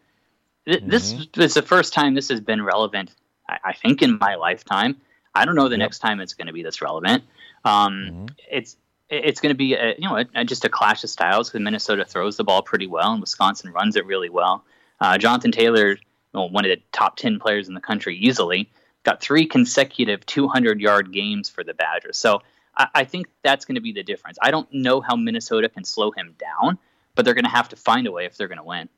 Mm-hmm. 0.66 0.88
This 0.88 1.12
is 1.12 1.54
the 1.54 1.62
first 1.62 1.92
time 1.92 2.14
this 2.14 2.28
has 2.28 2.40
been 2.40 2.62
relevant, 2.62 3.14
I, 3.48 3.58
I 3.66 3.72
think, 3.72 4.02
in 4.02 4.18
my 4.18 4.34
lifetime. 4.36 5.00
I 5.36 5.44
don't 5.44 5.54
know 5.54 5.68
the 5.68 5.76
yep. 5.76 5.80
next 5.80 5.98
time 6.00 6.20
it's 6.20 6.34
going 6.34 6.46
to 6.46 6.52
be 6.52 6.62
this 6.62 6.82
relevant. 6.82 7.24
Um, 7.64 7.92
mm-hmm. 7.92 8.26
It's 8.50 8.76
it's 9.08 9.40
going 9.40 9.50
to 9.50 9.56
be 9.56 9.74
a, 9.74 9.94
you 9.98 10.08
know 10.08 10.24
a, 10.34 10.44
just 10.44 10.64
a 10.64 10.68
clash 10.68 11.04
of 11.04 11.10
styles 11.10 11.48
because 11.48 11.62
Minnesota 11.62 12.04
throws 12.04 12.36
the 12.36 12.44
ball 12.44 12.62
pretty 12.62 12.86
well 12.86 13.12
and 13.12 13.20
Wisconsin 13.20 13.72
runs 13.72 13.96
it 13.96 14.06
really 14.06 14.30
well. 14.30 14.64
Uh, 15.00 15.18
Jonathan 15.18 15.52
Taylor, 15.52 15.96
well, 16.32 16.48
one 16.48 16.64
of 16.64 16.70
the 16.70 16.82
top 16.92 17.16
ten 17.16 17.38
players 17.38 17.68
in 17.68 17.74
the 17.74 17.80
country, 17.80 18.16
easily 18.16 18.68
got 19.06 19.20
three 19.20 19.46
consecutive 19.46 20.26
200 20.26 20.80
yard 20.80 21.12
games 21.12 21.48
for 21.48 21.64
the 21.64 21.72
Badgers. 21.72 22.18
So 22.18 22.42
I, 22.76 22.88
I 22.94 23.04
think 23.04 23.28
that's 23.42 23.64
going 23.64 23.76
to 23.76 23.80
be 23.80 23.92
the 23.92 24.02
difference. 24.02 24.36
I 24.42 24.50
don't 24.50 24.70
know 24.72 25.00
how 25.00 25.16
Minnesota 25.16 25.68
can 25.68 25.84
slow 25.84 26.10
him 26.10 26.34
down, 26.38 26.78
but 27.14 27.24
they're 27.24 27.34
going 27.34 27.44
to 27.44 27.50
have 27.50 27.68
to 27.70 27.76
find 27.76 28.06
a 28.06 28.12
way 28.12 28.26
if 28.26 28.36
they're 28.36 28.48
going 28.48 28.58
to 28.58 28.64
win. 28.64 28.88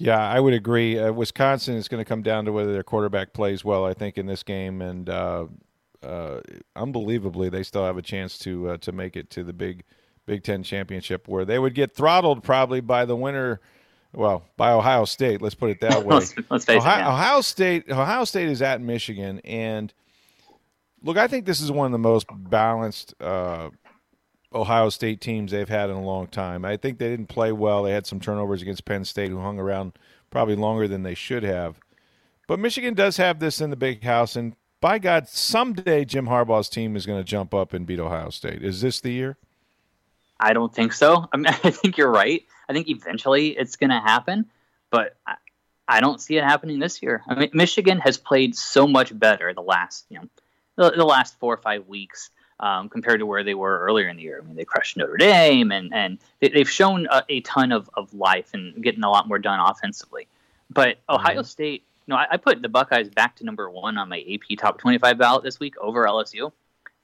Yeah, 0.00 0.18
I 0.18 0.40
would 0.40 0.54
agree. 0.54 0.98
Uh, 0.98 1.12
Wisconsin 1.12 1.76
is 1.76 1.86
going 1.86 2.02
to 2.02 2.08
come 2.08 2.22
down 2.22 2.46
to 2.46 2.52
whether 2.52 2.72
their 2.72 2.82
quarterback 2.82 3.34
plays 3.34 3.64
well. 3.64 3.84
I 3.84 3.92
think 3.92 4.16
in 4.16 4.24
this 4.24 4.42
game, 4.42 4.80
and 4.80 5.08
uh, 5.10 5.44
uh, 6.02 6.40
unbelievably, 6.74 7.50
they 7.50 7.62
still 7.62 7.84
have 7.84 7.98
a 7.98 8.02
chance 8.02 8.38
to 8.38 8.70
uh, 8.70 8.76
to 8.78 8.92
make 8.92 9.14
it 9.14 9.28
to 9.30 9.44
the 9.44 9.52
Big 9.52 9.84
Big 10.24 10.42
Ten 10.42 10.62
championship, 10.62 11.28
where 11.28 11.44
they 11.44 11.58
would 11.58 11.74
get 11.74 11.94
throttled 11.94 12.42
probably 12.42 12.80
by 12.80 13.04
the 13.04 13.14
winner. 13.14 13.60
Well, 14.14 14.42
by 14.56 14.72
Ohio 14.72 15.04
State, 15.04 15.42
let's 15.42 15.54
put 15.54 15.68
it 15.68 15.82
that 15.82 16.02
way. 16.06 16.14
let's, 16.14 16.34
let's 16.48 16.64
face 16.64 16.78
Ohio, 16.78 16.96
it, 16.96 17.02
yeah. 17.02 17.12
Ohio 17.12 17.40
State. 17.42 17.90
Ohio 17.90 18.24
State 18.24 18.48
is 18.48 18.62
at 18.62 18.80
Michigan, 18.80 19.40
and 19.44 19.92
look, 21.02 21.18
I 21.18 21.28
think 21.28 21.44
this 21.44 21.60
is 21.60 21.70
one 21.70 21.84
of 21.84 21.92
the 21.92 21.98
most 21.98 22.26
balanced 22.30 23.14
uh, 23.20 23.68
Ohio 24.52 24.88
State 24.88 25.20
teams 25.20 25.52
they've 25.52 25.68
had 25.68 25.90
in 25.90 25.96
a 25.96 26.02
long 26.02 26.26
time. 26.26 26.64
I 26.64 26.76
think 26.76 26.98
they 26.98 27.08
didn't 27.08 27.28
play 27.28 27.52
well. 27.52 27.84
They 27.84 27.92
had 27.92 28.06
some 28.06 28.20
turnovers 28.20 28.62
against 28.62 28.84
Penn 28.84 29.04
State, 29.04 29.30
who 29.30 29.40
hung 29.40 29.58
around 29.58 29.92
probably 30.30 30.56
longer 30.56 30.88
than 30.88 31.02
they 31.02 31.14
should 31.14 31.42
have. 31.42 31.78
But 32.48 32.58
Michigan 32.58 32.94
does 32.94 33.16
have 33.18 33.38
this 33.38 33.60
in 33.60 33.70
the 33.70 33.76
big 33.76 34.02
house, 34.02 34.34
and 34.34 34.56
by 34.80 34.98
God, 34.98 35.28
someday 35.28 36.04
Jim 36.04 36.26
Harbaugh's 36.26 36.68
team 36.68 36.96
is 36.96 37.06
going 37.06 37.20
to 37.20 37.24
jump 37.24 37.54
up 37.54 37.72
and 37.72 37.86
beat 37.86 38.00
Ohio 38.00 38.30
State. 38.30 38.62
Is 38.62 38.80
this 38.80 39.00
the 39.00 39.12
year? 39.12 39.36
I 40.40 40.54
don't 40.54 40.74
think 40.74 40.94
so. 40.94 41.28
I 41.32 41.36
mean, 41.36 41.46
I 41.64 41.70
think 41.70 41.96
you're 41.96 42.10
right. 42.10 42.42
I 42.68 42.72
think 42.72 42.88
eventually 42.88 43.48
it's 43.48 43.76
going 43.76 43.90
to 43.90 44.00
happen, 44.00 44.46
but 44.90 45.16
I, 45.26 45.34
I, 45.86 46.00
don't 46.00 46.20
see 46.20 46.36
it 46.38 46.44
happening 46.44 46.78
this 46.78 47.02
year. 47.02 47.22
I 47.28 47.34
mean, 47.34 47.50
Michigan 47.52 47.98
has 47.98 48.16
played 48.16 48.56
so 48.56 48.86
much 48.86 49.16
better 49.16 49.52
the 49.52 49.60
last, 49.60 50.06
you 50.08 50.18
know, 50.18 50.28
the, 50.76 50.96
the 50.96 51.04
last 51.04 51.38
four 51.38 51.52
or 51.52 51.58
five 51.58 51.86
weeks 51.86 52.30
um, 52.60 52.88
compared 52.88 53.20
to 53.20 53.26
where 53.26 53.42
they 53.42 53.54
were 53.54 53.80
earlier 53.80 54.08
in 54.08 54.16
the 54.16 54.22
year. 54.22 54.40
I 54.42 54.46
mean, 54.46 54.56
they 54.56 54.64
crushed 54.64 54.96
Notre 54.96 55.16
Dame, 55.16 55.72
and 55.72 55.92
and 55.92 56.18
they, 56.40 56.50
have 56.54 56.70
shown 56.70 57.06
a, 57.10 57.24
a, 57.28 57.40
ton 57.40 57.72
of, 57.72 57.90
of 57.94 58.14
life 58.14 58.50
and 58.54 58.82
getting 58.82 59.02
a 59.02 59.10
lot 59.10 59.26
more 59.26 59.38
done 59.38 59.58
offensively. 59.60 60.28
But 60.70 60.98
Ohio 61.08 61.40
mm-hmm. 61.40 61.44
State 61.44 61.84
know, 62.10 62.16
I, 62.16 62.26
I, 62.32 62.36
put 62.36 62.60
the 62.60 62.68
Buckeyes 62.68 63.08
back 63.08 63.36
to 63.36 63.44
number 63.44 63.70
one 63.70 63.96
on 63.96 64.10
my 64.10 64.22
AP 64.28 64.58
top 64.58 64.78
25 64.78 65.16
ballot 65.16 65.42
this 65.42 65.58
week 65.58 65.74
over 65.80 66.04
LSU, 66.04 66.52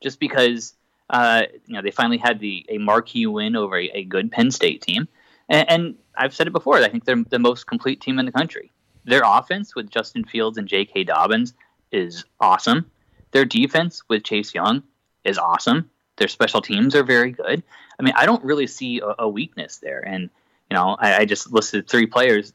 just 0.03 0.21
because 0.21 0.75
uh, 1.09 1.45
you 1.67 1.75
know 1.75 1.83
they 1.83 1.91
finally 1.91 2.19
had 2.19 2.39
the 2.41 2.67
a 2.69 2.77
marquee 2.77 3.27
win 3.27 3.57
over 3.57 3.79
a, 3.79 3.87
a 3.95 4.05
good 4.05 4.31
Penn 4.31 4.51
State 4.51 4.83
team, 4.83 5.09
and, 5.49 5.71
and, 5.71 5.95
I've 6.19 6.35
said 6.35 6.47
it 6.47 6.55
before. 6.55 6.79
I 6.79 6.89
think 6.89 7.05
they're 7.05 7.23
the 7.29 7.39
most 7.39 7.67
complete 7.67 8.01
team 8.01 8.19
in 8.19 8.25
the 8.25 8.33
country. 8.33 8.73
Their 9.05 9.21
offense 9.23 9.75
with 9.75 9.91
Justin 9.91 10.25
Fields 10.25 10.57
and 10.57 10.67
J.K. 10.67 11.05
Dobbins 11.05 11.53
is 11.93 12.25
awesome. 12.41 12.91
Their 13.33 13.45
defense 13.45 14.01
with 14.09 14.25
Chase 14.25 14.55
Young 14.55 14.83
is 15.27 15.39
awesome. 15.39 15.91
Their 16.17 16.29
special 16.29 16.63
teams 16.63 16.95
are 16.95 17.03
very 17.03 17.33
good. 17.33 17.63
I 17.99 18.03
mean, 18.03 18.15
I 18.17 18.27
don't 18.27 18.45
really 18.45 18.67
see 18.67 19.01
a, 19.01 19.15
a 19.21 19.29
weakness 19.29 19.79
there. 19.79 20.01
And 20.01 20.31
you 20.71 20.75
know, 20.77 20.97
I, 20.99 21.19
I 21.19 21.25
just 21.25 21.53
listed 21.53 21.89
three 21.89 22.07
players. 22.07 22.53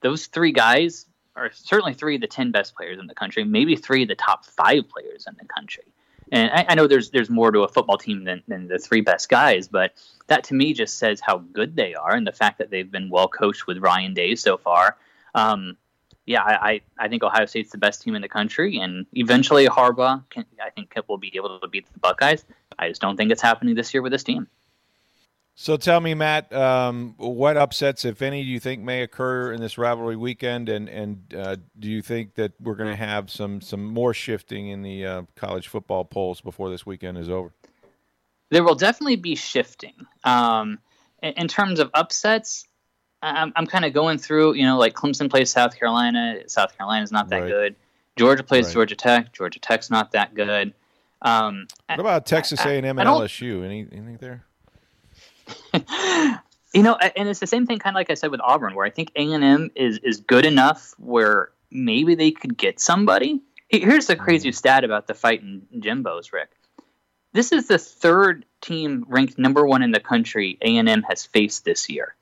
Those 0.00 0.26
three 0.26 0.52
guys 0.52 1.06
are 1.36 1.50
certainly 1.52 1.94
three 1.94 2.16
of 2.16 2.20
the 2.20 2.26
10 2.26 2.50
best 2.50 2.74
players 2.74 2.98
in 2.98 3.06
the 3.06 3.14
country, 3.14 3.44
maybe 3.44 3.76
three 3.76 4.02
of 4.02 4.08
the 4.08 4.14
top 4.14 4.44
five 4.44 4.88
players 4.88 5.26
in 5.26 5.34
the 5.38 5.46
country. 5.46 5.84
And 6.30 6.50
I, 6.50 6.66
I, 6.68 6.74
know 6.74 6.86
there's 6.86 7.10
there's 7.10 7.30
more 7.30 7.50
to 7.50 7.60
a 7.60 7.68
football 7.68 7.96
team 7.96 8.24
than, 8.24 8.42
than 8.48 8.68
the 8.68 8.78
three 8.78 9.00
best 9.00 9.30
guys, 9.30 9.66
but 9.66 9.92
that 10.26 10.44
to 10.44 10.54
me 10.54 10.74
just 10.74 10.98
says 10.98 11.20
how 11.20 11.38
good 11.38 11.74
they 11.74 11.94
are 11.94 12.12
and 12.12 12.26
the 12.26 12.32
fact 12.32 12.58
that 12.58 12.70
they've 12.70 12.90
been 12.90 13.08
well 13.08 13.28
coached 13.28 13.66
with 13.66 13.78
Ryan 13.78 14.12
Day 14.12 14.34
so 14.34 14.58
far. 14.58 14.98
Um, 15.34 15.78
yeah, 16.28 16.42
I, 16.42 16.82
I 16.98 17.08
think 17.08 17.22
Ohio 17.22 17.46
State's 17.46 17.70
the 17.70 17.78
best 17.78 18.02
team 18.02 18.14
in 18.14 18.20
the 18.20 18.28
country, 18.28 18.78
and 18.78 19.06
eventually 19.14 19.66
Harbaugh, 19.66 20.22
can, 20.28 20.44
I 20.62 20.68
think, 20.68 20.94
will 21.08 21.16
be 21.16 21.32
able 21.34 21.58
to 21.58 21.68
beat 21.68 21.90
the 21.90 21.98
Buckeyes. 21.98 22.44
I 22.78 22.88
just 22.88 23.00
don't 23.00 23.16
think 23.16 23.32
it's 23.32 23.40
happening 23.40 23.74
this 23.74 23.94
year 23.94 24.02
with 24.02 24.12
this 24.12 24.24
team. 24.24 24.46
So 25.54 25.78
tell 25.78 26.00
me, 26.00 26.12
Matt, 26.12 26.52
um, 26.52 27.14
what 27.16 27.56
upsets, 27.56 28.04
if 28.04 28.20
any, 28.20 28.44
do 28.44 28.48
you 28.48 28.60
think 28.60 28.82
may 28.82 29.02
occur 29.02 29.52
in 29.52 29.60
this 29.62 29.78
rivalry 29.78 30.16
weekend, 30.16 30.68
and 30.68 30.86
and 30.88 31.34
uh, 31.34 31.56
do 31.78 31.88
you 31.88 32.02
think 32.02 32.34
that 32.34 32.52
we're 32.60 32.76
going 32.76 32.90
to 32.90 33.04
have 33.04 33.30
some 33.30 33.62
some 33.62 33.84
more 33.84 34.12
shifting 34.12 34.68
in 34.68 34.82
the 34.82 35.06
uh, 35.06 35.22
college 35.34 35.66
football 35.66 36.04
polls 36.04 36.42
before 36.42 36.68
this 36.68 36.84
weekend 36.84 37.16
is 37.16 37.30
over? 37.30 37.54
There 38.50 38.62
will 38.62 38.74
definitely 38.74 39.16
be 39.16 39.34
shifting. 39.34 39.94
Um, 40.24 40.78
in, 41.22 41.32
in, 41.32 41.48
terms 41.48 41.80
of 41.80 41.90
upsets, 41.92 42.67
I'm, 43.22 43.52
I'm 43.56 43.66
kind 43.66 43.84
of 43.84 43.92
going 43.92 44.18
through, 44.18 44.54
you 44.54 44.64
know, 44.64 44.78
like 44.78 44.94
Clemson 44.94 45.28
plays 45.30 45.50
South 45.50 45.78
Carolina. 45.78 46.42
South 46.46 46.76
Carolina's 46.76 47.12
not 47.12 47.28
that 47.30 47.40
right. 47.40 47.48
good. 47.48 47.76
Georgia 48.16 48.42
plays 48.42 48.66
right. 48.66 48.74
Georgia 48.74 48.96
Tech. 48.96 49.32
Georgia 49.32 49.60
Tech's 49.60 49.90
not 49.90 50.12
that 50.12 50.34
good. 50.34 50.74
Um, 51.22 51.66
what 51.88 52.00
about 52.00 52.26
Texas 52.26 52.64
A&M 52.64 52.84
and 52.84 52.98
LSU? 52.98 53.64
Any, 53.64 53.86
anything 53.90 54.18
there? 54.20 54.44
you 56.74 56.82
know, 56.82 56.94
and 56.94 57.28
it's 57.28 57.40
the 57.40 57.46
same 57.46 57.66
thing, 57.66 57.78
kind 57.78 57.94
of 57.94 57.98
like 57.98 58.10
I 58.10 58.14
said 58.14 58.30
with 58.30 58.40
Auburn, 58.40 58.74
where 58.74 58.86
I 58.86 58.90
think 58.90 59.10
A 59.16 59.32
and 59.32 59.42
M 59.42 59.70
is 59.74 59.98
is 59.98 60.20
good 60.20 60.46
enough 60.46 60.94
where 60.98 61.50
maybe 61.70 62.14
they 62.14 62.30
could 62.30 62.56
get 62.56 62.80
somebody. 62.80 63.40
Here's 63.68 64.06
the 64.06 64.16
crazy 64.16 64.50
mm. 64.50 64.54
stat 64.54 64.84
about 64.84 65.06
the 65.06 65.14
fight 65.14 65.42
in 65.42 65.66
Jimbo's, 65.78 66.32
Rick. 66.32 66.50
This 67.32 67.52
is 67.52 67.68
the 67.68 67.78
third 67.78 68.46
team 68.60 69.04
ranked 69.08 69.38
number 69.38 69.66
one 69.66 69.82
in 69.82 69.90
the 69.90 70.00
country 70.00 70.58
A 70.62 70.76
and 70.76 70.88
M 70.88 71.02
has 71.02 71.26
faced 71.26 71.64
this 71.64 71.88
year. 71.88 72.14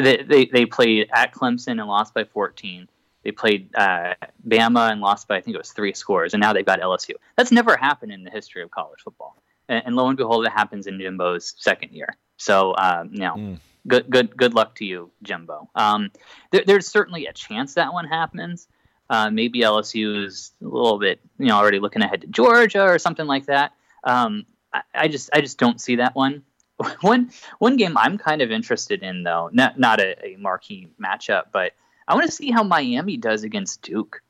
They, 0.00 0.22
they, 0.22 0.46
they 0.46 0.66
played 0.66 1.08
at 1.12 1.32
Clemson 1.32 1.80
and 1.80 1.86
lost 1.86 2.14
by 2.14 2.24
14. 2.24 2.88
They 3.24 3.32
played 3.32 3.74
uh, 3.74 4.14
Bama 4.46 4.90
and 4.90 5.00
lost 5.00 5.28
by 5.28 5.36
I 5.36 5.40
think 5.40 5.54
it 5.54 5.58
was 5.58 5.72
three 5.72 5.92
scores, 5.92 6.34
and 6.34 6.40
now 6.40 6.52
they've 6.52 6.64
got 6.64 6.80
LSU. 6.80 7.14
That's 7.36 7.52
never 7.52 7.76
happened 7.76 8.12
in 8.12 8.24
the 8.24 8.30
history 8.30 8.62
of 8.62 8.70
college 8.70 9.00
football 9.02 9.36
and, 9.68 9.82
and 9.86 9.96
lo 9.96 10.08
and 10.08 10.16
behold, 10.16 10.46
it 10.46 10.52
happens 10.52 10.86
in 10.86 10.98
Jimbo's 10.98 11.54
second 11.58 11.92
year. 11.92 12.16
So, 12.36 12.74
um, 12.76 13.10
you 13.12 13.20
know, 13.20 13.34
mm. 13.34 13.58
good, 13.86 14.08
good, 14.08 14.36
good 14.36 14.54
luck 14.54 14.76
to 14.76 14.84
you, 14.84 15.10
Jimbo. 15.22 15.68
Um, 15.74 16.10
there, 16.50 16.62
there's 16.66 16.88
certainly 16.88 17.26
a 17.26 17.32
chance 17.32 17.74
that 17.74 17.92
one 17.92 18.06
happens. 18.06 18.68
Uh, 19.10 19.30
maybe 19.30 19.60
LSU 19.60 20.26
is 20.26 20.52
a 20.60 20.66
little 20.66 20.98
bit, 20.98 21.20
you 21.38 21.46
know, 21.46 21.56
already 21.56 21.78
looking 21.78 22.02
ahead 22.02 22.22
to 22.22 22.26
Georgia 22.26 22.82
or 22.82 22.98
something 22.98 23.26
like 23.26 23.46
that. 23.46 23.72
Um, 24.04 24.44
I, 24.72 24.82
I, 24.94 25.08
just, 25.08 25.30
I 25.32 25.40
just 25.40 25.58
don't 25.58 25.80
see 25.80 25.96
that 25.96 26.14
one. 26.14 26.42
one, 27.00 27.30
one 27.58 27.76
game 27.76 27.96
I'm 27.96 28.18
kind 28.18 28.42
of 28.42 28.50
interested 28.50 29.02
in, 29.02 29.22
though, 29.22 29.50
not 29.52 29.78
not 29.78 30.00
a, 30.00 30.26
a 30.26 30.36
marquee 30.36 30.88
matchup, 31.00 31.44
but 31.52 31.72
I 32.06 32.14
want 32.14 32.26
to 32.26 32.32
see 32.32 32.50
how 32.50 32.62
Miami 32.62 33.16
does 33.16 33.44
against 33.44 33.82
Duke. 33.82 34.22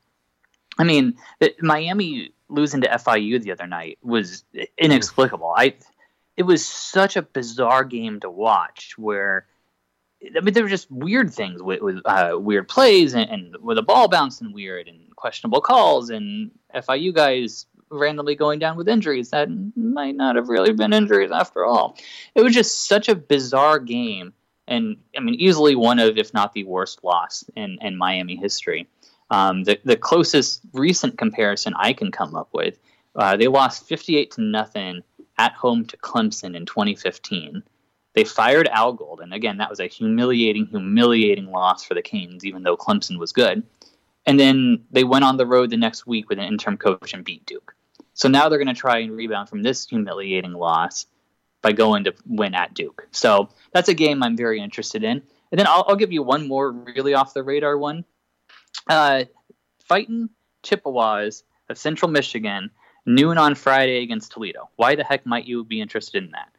I 0.77 0.83
mean, 0.83 1.17
Miami 1.61 2.33
losing 2.49 2.81
to 2.81 2.87
FIU 2.89 3.41
the 3.41 3.51
other 3.51 3.67
night 3.67 3.99
was 4.01 4.43
inexplicable. 4.77 5.53
I 5.55 5.75
it 6.35 6.43
was 6.43 6.65
such 6.65 7.17
a 7.17 7.21
bizarre 7.21 7.83
game 7.83 8.21
to 8.21 8.29
watch 8.29 8.97
where 8.97 9.45
I 10.35 10.39
mean 10.41 10.53
there 10.53 10.63
were 10.63 10.69
just 10.69 10.89
weird 10.89 11.33
things 11.33 11.61
with, 11.61 11.81
with 11.81 12.01
uh, 12.05 12.37
weird 12.39 12.67
plays 12.67 13.13
and, 13.13 13.29
and, 13.29 13.55
with 13.61 13.77
a 13.77 13.81
ball 13.81 14.07
bouncing 14.07 14.53
weird 14.53 14.87
and 14.87 15.15
questionable 15.15 15.61
calls 15.61 16.09
and 16.09 16.51
FIU 16.73 17.13
guys 17.13 17.65
randomly 17.91 18.35
going 18.35 18.59
down 18.59 18.77
with 18.77 18.87
injuries 18.87 19.31
that 19.31 19.49
might 19.75 20.15
not 20.15 20.35
have 20.35 20.49
really 20.49 20.73
been 20.73 20.93
injuries 20.93 21.31
after 21.31 21.65
all. 21.65 21.97
It 22.35 22.41
was 22.41 22.53
just 22.53 22.87
such 22.87 23.09
a 23.09 23.15
bizarre 23.15 23.79
game 23.79 24.33
and 24.69 24.97
I 25.17 25.19
mean 25.19 25.35
easily 25.35 25.75
one 25.75 25.99
of 25.99 26.17
if 26.17 26.33
not 26.33 26.53
the 26.53 26.63
worst 26.63 27.03
loss 27.03 27.43
in, 27.55 27.77
in 27.81 27.97
Miami 27.97 28.37
history. 28.37 28.87
Um, 29.31 29.63
the, 29.63 29.79
the 29.83 29.97
closest 29.97 30.61
recent 30.73 31.17
comparison 31.17 31.73
I 31.77 31.93
can 31.93 32.11
come 32.11 32.35
up 32.35 32.49
with, 32.53 32.79
uh, 33.15 33.37
they 33.37 33.47
lost 33.47 33.87
58 33.87 34.31
to 34.31 34.41
nothing 34.41 35.03
at 35.37 35.53
home 35.53 35.85
to 35.85 35.97
Clemson 35.97 36.55
in 36.55 36.65
2015. 36.65 37.61
They 38.13 38.23
fired 38.23 38.67
Al 38.67 38.93
Golden. 38.93 39.31
Again, 39.31 39.57
that 39.57 39.69
was 39.69 39.79
a 39.79 39.87
humiliating, 39.87 40.65
humiliating 40.65 41.51
loss 41.51 41.85
for 41.85 41.93
the 41.93 42.01
Canes, 42.01 42.43
even 42.43 42.63
though 42.63 42.75
Clemson 42.75 43.19
was 43.19 43.31
good. 43.31 43.61
And 44.25 44.39
then 44.39 44.83
they 44.91 45.03
went 45.03 45.25
on 45.25 45.37
the 45.37 45.45
road 45.45 45.69
the 45.69 45.77
next 45.77 46.07
week 46.07 46.27
with 46.27 46.39
an 46.39 46.45
interim 46.45 46.77
coach 46.77 47.13
and 47.13 47.23
beat 47.23 47.45
Duke. 47.45 47.75
So 48.19 48.27
now 48.27 48.49
they're 48.49 48.59
going 48.59 48.67
to 48.67 48.73
try 48.73 48.97
and 48.97 49.15
rebound 49.15 49.47
from 49.47 49.63
this 49.63 49.87
humiliating 49.87 50.51
loss 50.51 51.05
by 51.61 51.71
going 51.71 52.03
to 52.03 52.13
win 52.27 52.53
at 52.53 52.73
Duke. 52.73 53.07
So 53.11 53.47
that's 53.71 53.87
a 53.87 53.93
game 53.93 54.21
I'm 54.21 54.35
very 54.35 54.59
interested 54.59 55.05
in. 55.05 55.21
And 55.51 55.57
then 55.57 55.67
I'll, 55.67 55.85
I'll 55.87 55.95
give 55.95 56.11
you 56.11 56.21
one 56.21 56.45
more 56.45 56.69
really 56.69 57.13
off 57.13 57.33
the 57.33 57.43
radar 57.43 57.77
one 57.77 58.03
uh, 58.89 59.23
fighting 59.85 60.29
Chippewas 60.63 61.45
of 61.69 61.77
Central 61.77 62.11
Michigan 62.11 62.71
noon 63.05 63.37
on 63.37 63.55
Friday 63.55 64.03
against 64.03 64.33
Toledo. 64.33 64.69
Why 64.75 64.95
the 64.95 65.05
heck 65.05 65.25
might 65.25 65.45
you 65.45 65.63
be 65.63 65.79
interested 65.79 66.21
in 66.21 66.31
that? 66.31 66.49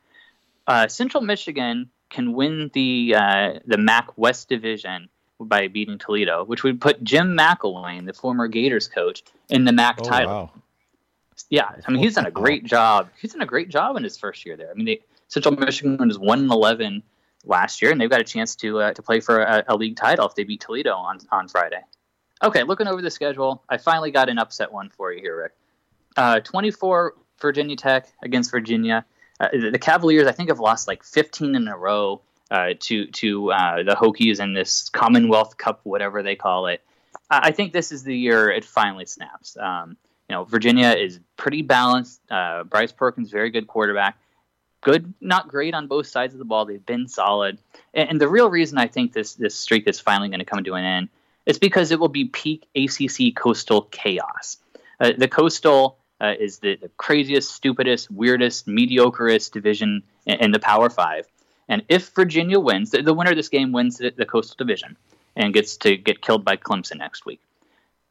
Uh, 0.66 0.88
Central 0.88 1.22
Michigan 1.22 1.90
can 2.08 2.32
win 2.32 2.70
the 2.72 3.16
uh, 3.18 3.58
the 3.66 3.76
MAC 3.76 4.16
West 4.16 4.48
Division 4.48 5.10
by 5.38 5.68
beating 5.68 5.98
Toledo, 5.98 6.42
which 6.44 6.62
would 6.62 6.80
put 6.80 7.04
Jim 7.04 7.36
McElwain, 7.36 8.06
the 8.06 8.14
former 8.14 8.48
Gators 8.48 8.88
coach, 8.88 9.22
in 9.50 9.66
the 9.66 9.72
MAC 9.72 9.98
oh, 10.00 10.04
title. 10.04 10.32
Wow. 10.32 10.59
Yeah, 11.48 11.70
I 11.86 11.90
mean 11.90 12.02
he's 12.02 12.14
done 12.14 12.26
a 12.26 12.30
great 12.30 12.64
job. 12.64 13.08
He's 13.20 13.32
done 13.32 13.42
a 13.42 13.46
great 13.46 13.68
job 13.68 13.96
in 13.96 14.04
his 14.04 14.18
first 14.18 14.44
year 14.44 14.56
there. 14.56 14.70
I 14.70 14.74
mean, 14.74 14.86
they, 14.86 15.00
Central 15.28 15.56
Michigan 15.56 15.96
was 15.98 16.18
one 16.18 16.40
and 16.40 16.50
eleven 16.50 17.02
last 17.44 17.80
year, 17.80 17.90
and 17.90 18.00
they've 18.00 18.10
got 18.10 18.20
a 18.20 18.24
chance 18.24 18.56
to 18.56 18.80
uh, 18.80 18.92
to 18.92 19.02
play 19.02 19.20
for 19.20 19.40
a, 19.40 19.64
a, 19.68 19.76
league 19.76 19.96
title 19.96 20.26
if 20.26 20.34
they 20.34 20.44
beat 20.44 20.60
Toledo 20.60 20.94
on 20.94 21.18
on 21.30 21.48
Friday. 21.48 21.80
Okay, 22.42 22.62
looking 22.62 22.86
over 22.86 23.02
the 23.02 23.10
schedule, 23.10 23.62
I 23.68 23.76
finally 23.76 24.10
got 24.10 24.28
an 24.28 24.38
upset 24.38 24.72
one 24.72 24.88
for 24.90 25.12
you 25.12 25.20
here, 25.20 25.42
Rick. 25.42 25.52
Uh, 26.16 26.40
24 26.40 27.14
Virginia 27.40 27.76
Tech 27.76 28.08
against 28.22 28.50
Virginia. 28.50 29.04
Uh, 29.38 29.48
the, 29.52 29.78
Cavaliers, 29.78 30.26
I 30.26 30.32
think, 30.32 30.48
have 30.48 30.58
lost 30.58 30.88
like 30.88 31.02
15 31.02 31.54
in 31.54 31.68
a 31.68 31.76
row 31.76 32.20
uh, 32.50 32.74
to 32.80 33.06
to 33.06 33.52
uh, 33.52 33.82
the 33.82 33.94
Hokies 33.94 34.40
in 34.40 34.54
this 34.54 34.88
Commonwealth 34.88 35.56
Cup, 35.56 35.80
whatever 35.84 36.22
they 36.22 36.36
call 36.36 36.66
it. 36.66 36.82
I, 37.30 37.48
I 37.48 37.50
think 37.52 37.72
this 37.72 37.92
is 37.92 38.04
the 38.04 38.16
year 38.16 38.50
it 38.50 38.64
finally 38.64 39.06
snaps. 39.06 39.56
Um, 39.56 39.96
you 40.30 40.36
know, 40.36 40.44
Virginia 40.44 40.90
is 40.90 41.18
pretty 41.36 41.60
balanced. 41.60 42.20
Uh, 42.30 42.62
Bryce 42.62 42.92
Perkins, 42.92 43.32
very 43.32 43.50
good 43.50 43.66
quarterback. 43.66 44.16
Good, 44.80 45.12
not 45.20 45.48
great 45.48 45.74
on 45.74 45.88
both 45.88 46.06
sides 46.06 46.34
of 46.34 46.38
the 46.38 46.44
ball. 46.44 46.66
They've 46.66 46.86
been 46.86 47.08
solid, 47.08 47.58
and, 47.94 48.10
and 48.10 48.20
the 48.20 48.28
real 48.28 48.48
reason 48.48 48.78
I 48.78 48.86
think 48.86 49.12
this 49.12 49.34
this 49.34 49.56
streak 49.56 49.88
is 49.88 49.98
finally 49.98 50.28
going 50.28 50.38
to 50.38 50.44
come 50.44 50.62
to 50.62 50.74
an 50.74 50.84
end 50.84 51.08
is 51.46 51.58
because 51.58 51.90
it 51.90 51.98
will 51.98 52.06
be 52.08 52.26
peak 52.26 52.64
ACC 52.76 53.34
coastal 53.34 53.82
chaos. 53.90 54.58
Uh, 55.00 55.10
the 55.18 55.26
coastal 55.26 55.98
uh, 56.20 56.34
is 56.38 56.60
the, 56.60 56.76
the, 56.76 56.88
craziest, 56.96 57.52
stupidest, 57.52 58.08
weirdest, 58.12 58.68
mediocreest 58.68 59.50
division 59.50 60.00
in, 60.26 60.36
in, 60.36 60.50
the 60.52 60.60
Power 60.60 60.88
Five. 60.90 61.26
And 61.68 61.82
if 61.88 62.10
Virginia 62.10 62.60
wins, 62.60 62.92
the, 62.92 63.02
the 63.02 63.14
winner 63.14 63.30
of 63.30 63.36
this 63.36 63.48
game 63.48 63.72
wins 63.72 63.98
the, 63.98 64.10
the, 64.16 64.26
coastal 64.26 64.54
division 64.56 64.96
and 65.34 65.52
gets 65.52 65.76
to 65.78 65.96
get 65.96 66.22
killed 66.22 66.44
by 66.44 66.56
Clemson 66.56 66.98
next 66.98 67.26
week. 67.26 67.40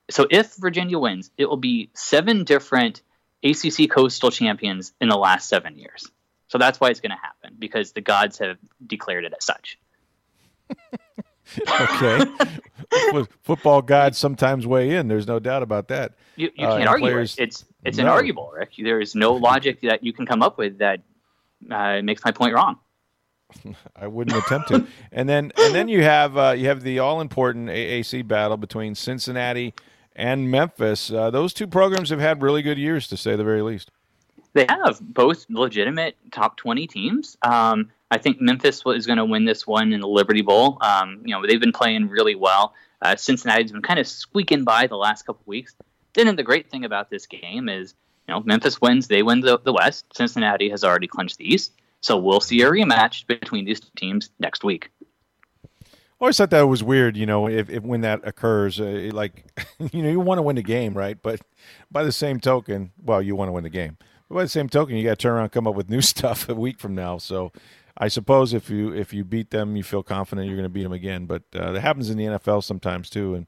So 0.09 0.27
if 0.29 0.55
Virginia 0.55 0.99
wins, 0.99 1.31
it 1.37 1.45
will 1.45 1.57
be 1.57 1.89
seven 1.93 2.43
different 2.43 3.01
ACC 3.43 3.89
coastal 3.89 4.31
champions 4.31 4.93
in 4.99 5.09
the 5.09 5.17
last 5.17 5.47
seven 5.47 5.77
years. 5.77 6.09
So 6.47 6.57
that's 6.57 6.79
why 6.79 6.89
it's 6.89 6.99
going 6.99 7.11
to 7.11 7.17
happen 7.17 7.55
because 7.59 7.91
the 7.91 8.01
gods 8.01 8.39
have 8.39 8.57
declared 8.85 9.23
it 9.23 9.33
as 9.37 9.45
such. 9.45 9.79
okay. 11.81 12.25
Football 13.41 13.81
gods 13.83 14.17
sometimes 14.17 14.65
weigh 14.65 14.95
in. 14.95 15.07
There's 15.07 15.27
no 15.27 15.39
doubt 15.39 15.63
about 15.63 15.89
that. 15.89 16.13
You, 16.35 16.49
you 16.55 16.67
uh, 16.67 16.77
can't 16.77 16.89
argue 16.89 17.05
players, 17.07 17.37
it. 17.37 17.43
It's 17.43 17.65
it's 17.83 17.97
no. 17.97 18.05
inarguable, 18.05 18.51
Rick. 18.53 18.71
There 18.77 18.99
is 18.99 19.15
no 19.15 19.33
logic 19.33 19.81
that 19.81 20.03
you 20.03 20.11
can 20.11 20.25
come 20.25 20.41
up 20.41 20.57
with 20.57 20.79
that 20.79 21.01
uh, 21.69 22.01
makes 22.01 22.23
my 22.25 22.31
point 22.31 22.53
wrong. 22.53 22.77
I 23.95 24.07
wouldn't 24.07 24.37
attempt 24.37 24.69
to. 24.69 24.87
And 25.11 25.27
then 25.27 25.51
and 25.57 25.73
then 25.73 25.87
you 25.87 26.03
have 26.03 26.37
uh, 26.37 26.55
you 26.57 26.67
have 26.67 26.81
the 26.81 26.99
all 26.99 27.21
important 27.21 27.69
AAC 27.69 28.27
battle 28.27 28.57
between 28.57 28.95
Cincinnati 28.95 29.73
and 30.19 30.51
Memphis. 30.51 31.11
Uh, 31.11 31.31
those 31.31 31.53
two 31.53 31.65
programs 31.65 32.09
have 32.09 32.19
had 32.19 32.43
really 32.43 32.61
good 32.61 32.77
years, 32.77 33.07
to 33.07 33.17
say 33.17 33.35
the 33.35 33.43
very 33.43 33.61
least. 33.61 33.89
They 34.53 34.65
have 34.67 34.99
both 35.01 35.45
legitimate 35.49 36.17
top 36.31 36.57
twenty 36.57 36.87
teams. 36.87 37.37
Um, 37.41 37.91
I 38.11 38.17
think 38.17 38.41
Memphis 38.41 38.83
is 38.85 39.05
going 39.05 39.17
to 39.17 39.25
win 39.25 39.45
this 39.45 39.67
one 39.67 39.93
in 39.93 40.01
the 40.01 40.07
Liberty 40.07 40.41
Bowl. 40.41 40.77
Um, 40.81 41.21
you 41.23 41.33
know, 41.33 41.45
they've 41.45 41.59
been 41.59 41.71
playing 41.71 42.09
really 42.09 42.35
well. 42.35 42.73
Uh, 43.01 43.15
Cincinnati's 43.15 43.71
been 43.71 43.81
kind 43.81 43.99
of 43.99 44.07
squeaking 44.07 44.63
by 44.63 44.87
the 44.87 44.97
last 44.97 45.25
couple 45.25 45.43
weeks. 45.45 45.75
Then 46.15 46.35
the 46.35 46.43
great 46.43 46.69
thing 46.69 46.83
about 46.83 47.09
this 47.09 47.27
game 47.27 47.69
is, 47.69 47.93
you 48.27 48.33
know, 48.33 48.41
Memphis 48.41 48.81
wins, 48.81 49.07
they 49.07 49.21
win 49.21 49.41
the, 49.41 49.59
the 49.59 49.71
West. 49.71 50.05
Cincinnati 50.15 50.69
has 50.69 50.83
already 50.83 51.07
clinched 51.07 51.37
the 51.37 51.53
East. 51.53 51.71
So 52.01 52.17
we'll 52.17 52.41
see 52.41 52.61
a 52.61 52.69
rematch 52.69 53.27
between 53.27 53.65
these 53.65 53.81
teams 53.95 54.31
next 54.39 54.63
week. 54.63 54.89
Always 56.21 56.37
thought 56.37 56.49
that 56.49 56.61
was 56.63 56.83
weird, 56.83 57.15
you 57.15 57.25
know, 57.25 57.47
if, 57.47 57.69
if 57.69 57.83
when 57.83 58.01
that 58.01 58.21
occurs, 58.23 58.79
uh, 58.79 59.09
like, 59.13 59.45
you 59.91 60.01
know, 60.03 60.09
you 60.09 60.19
want 60.19 60.37
to 60.37 60.43
win 60.43 60.55
the 60.55 60.63
game, 60.63 60.93
right? 60.93 61.17
But 61.21 61.41
by 61.91 62.03
the 62.03 62.11
same 62.11 62.39
token, 62.39 62.91
well, 63.01 63.21
you 63.21 63.35
want 63.35 63.49
to 63.49 63.53
win 63.53 63.63
the 63.63 63.69
game. 63.69 63.97
But 64.27 64.35
by 64.35 64.43
the 64.43 64.49
same 64.49 64.69
token, 64.69 64.95
you 64.95 65.03
got 65.03 65.11
to 65.11 65.15
turn 65.15 65.33
around 65.33 65.43
and 65.43 65.51
come 65.51 65.67
up 65.67 65.75
with 65.75 65.89
new 65.89 66.01
stuff 66.01 66.49
a 66.49 66.55
week 66.55 66.79
from 66.79 66.95
now. 66.95 67.17
So 67.17 67.51
I 67.97 68.07
suppose 68.07 68.53
if 68.53 68.69
you 68.69 68.93
if 68.93 69.13
you 69.13 69.23
beat 69.23 69.51
them, 69.51 69.75
you 69.75 69.83
feel 69.83 70.03
confident 70.03 70.47
you're 70.47 70.55
going 70.55 70.63
to 70.63 70.69
beat 70.69 70.83
them 70.83 70.93
again. 70.93 71.25
But 71.25 71.43
uh, 71.53 71.73
that 71.73 71.81
happens 71.81 72.09
in 72.09 72.17
the 72.17 72.25
NFL 72.25 72.63
sometimes 72.63 73.09
too, 73.09 73.35
and 73.35 73.47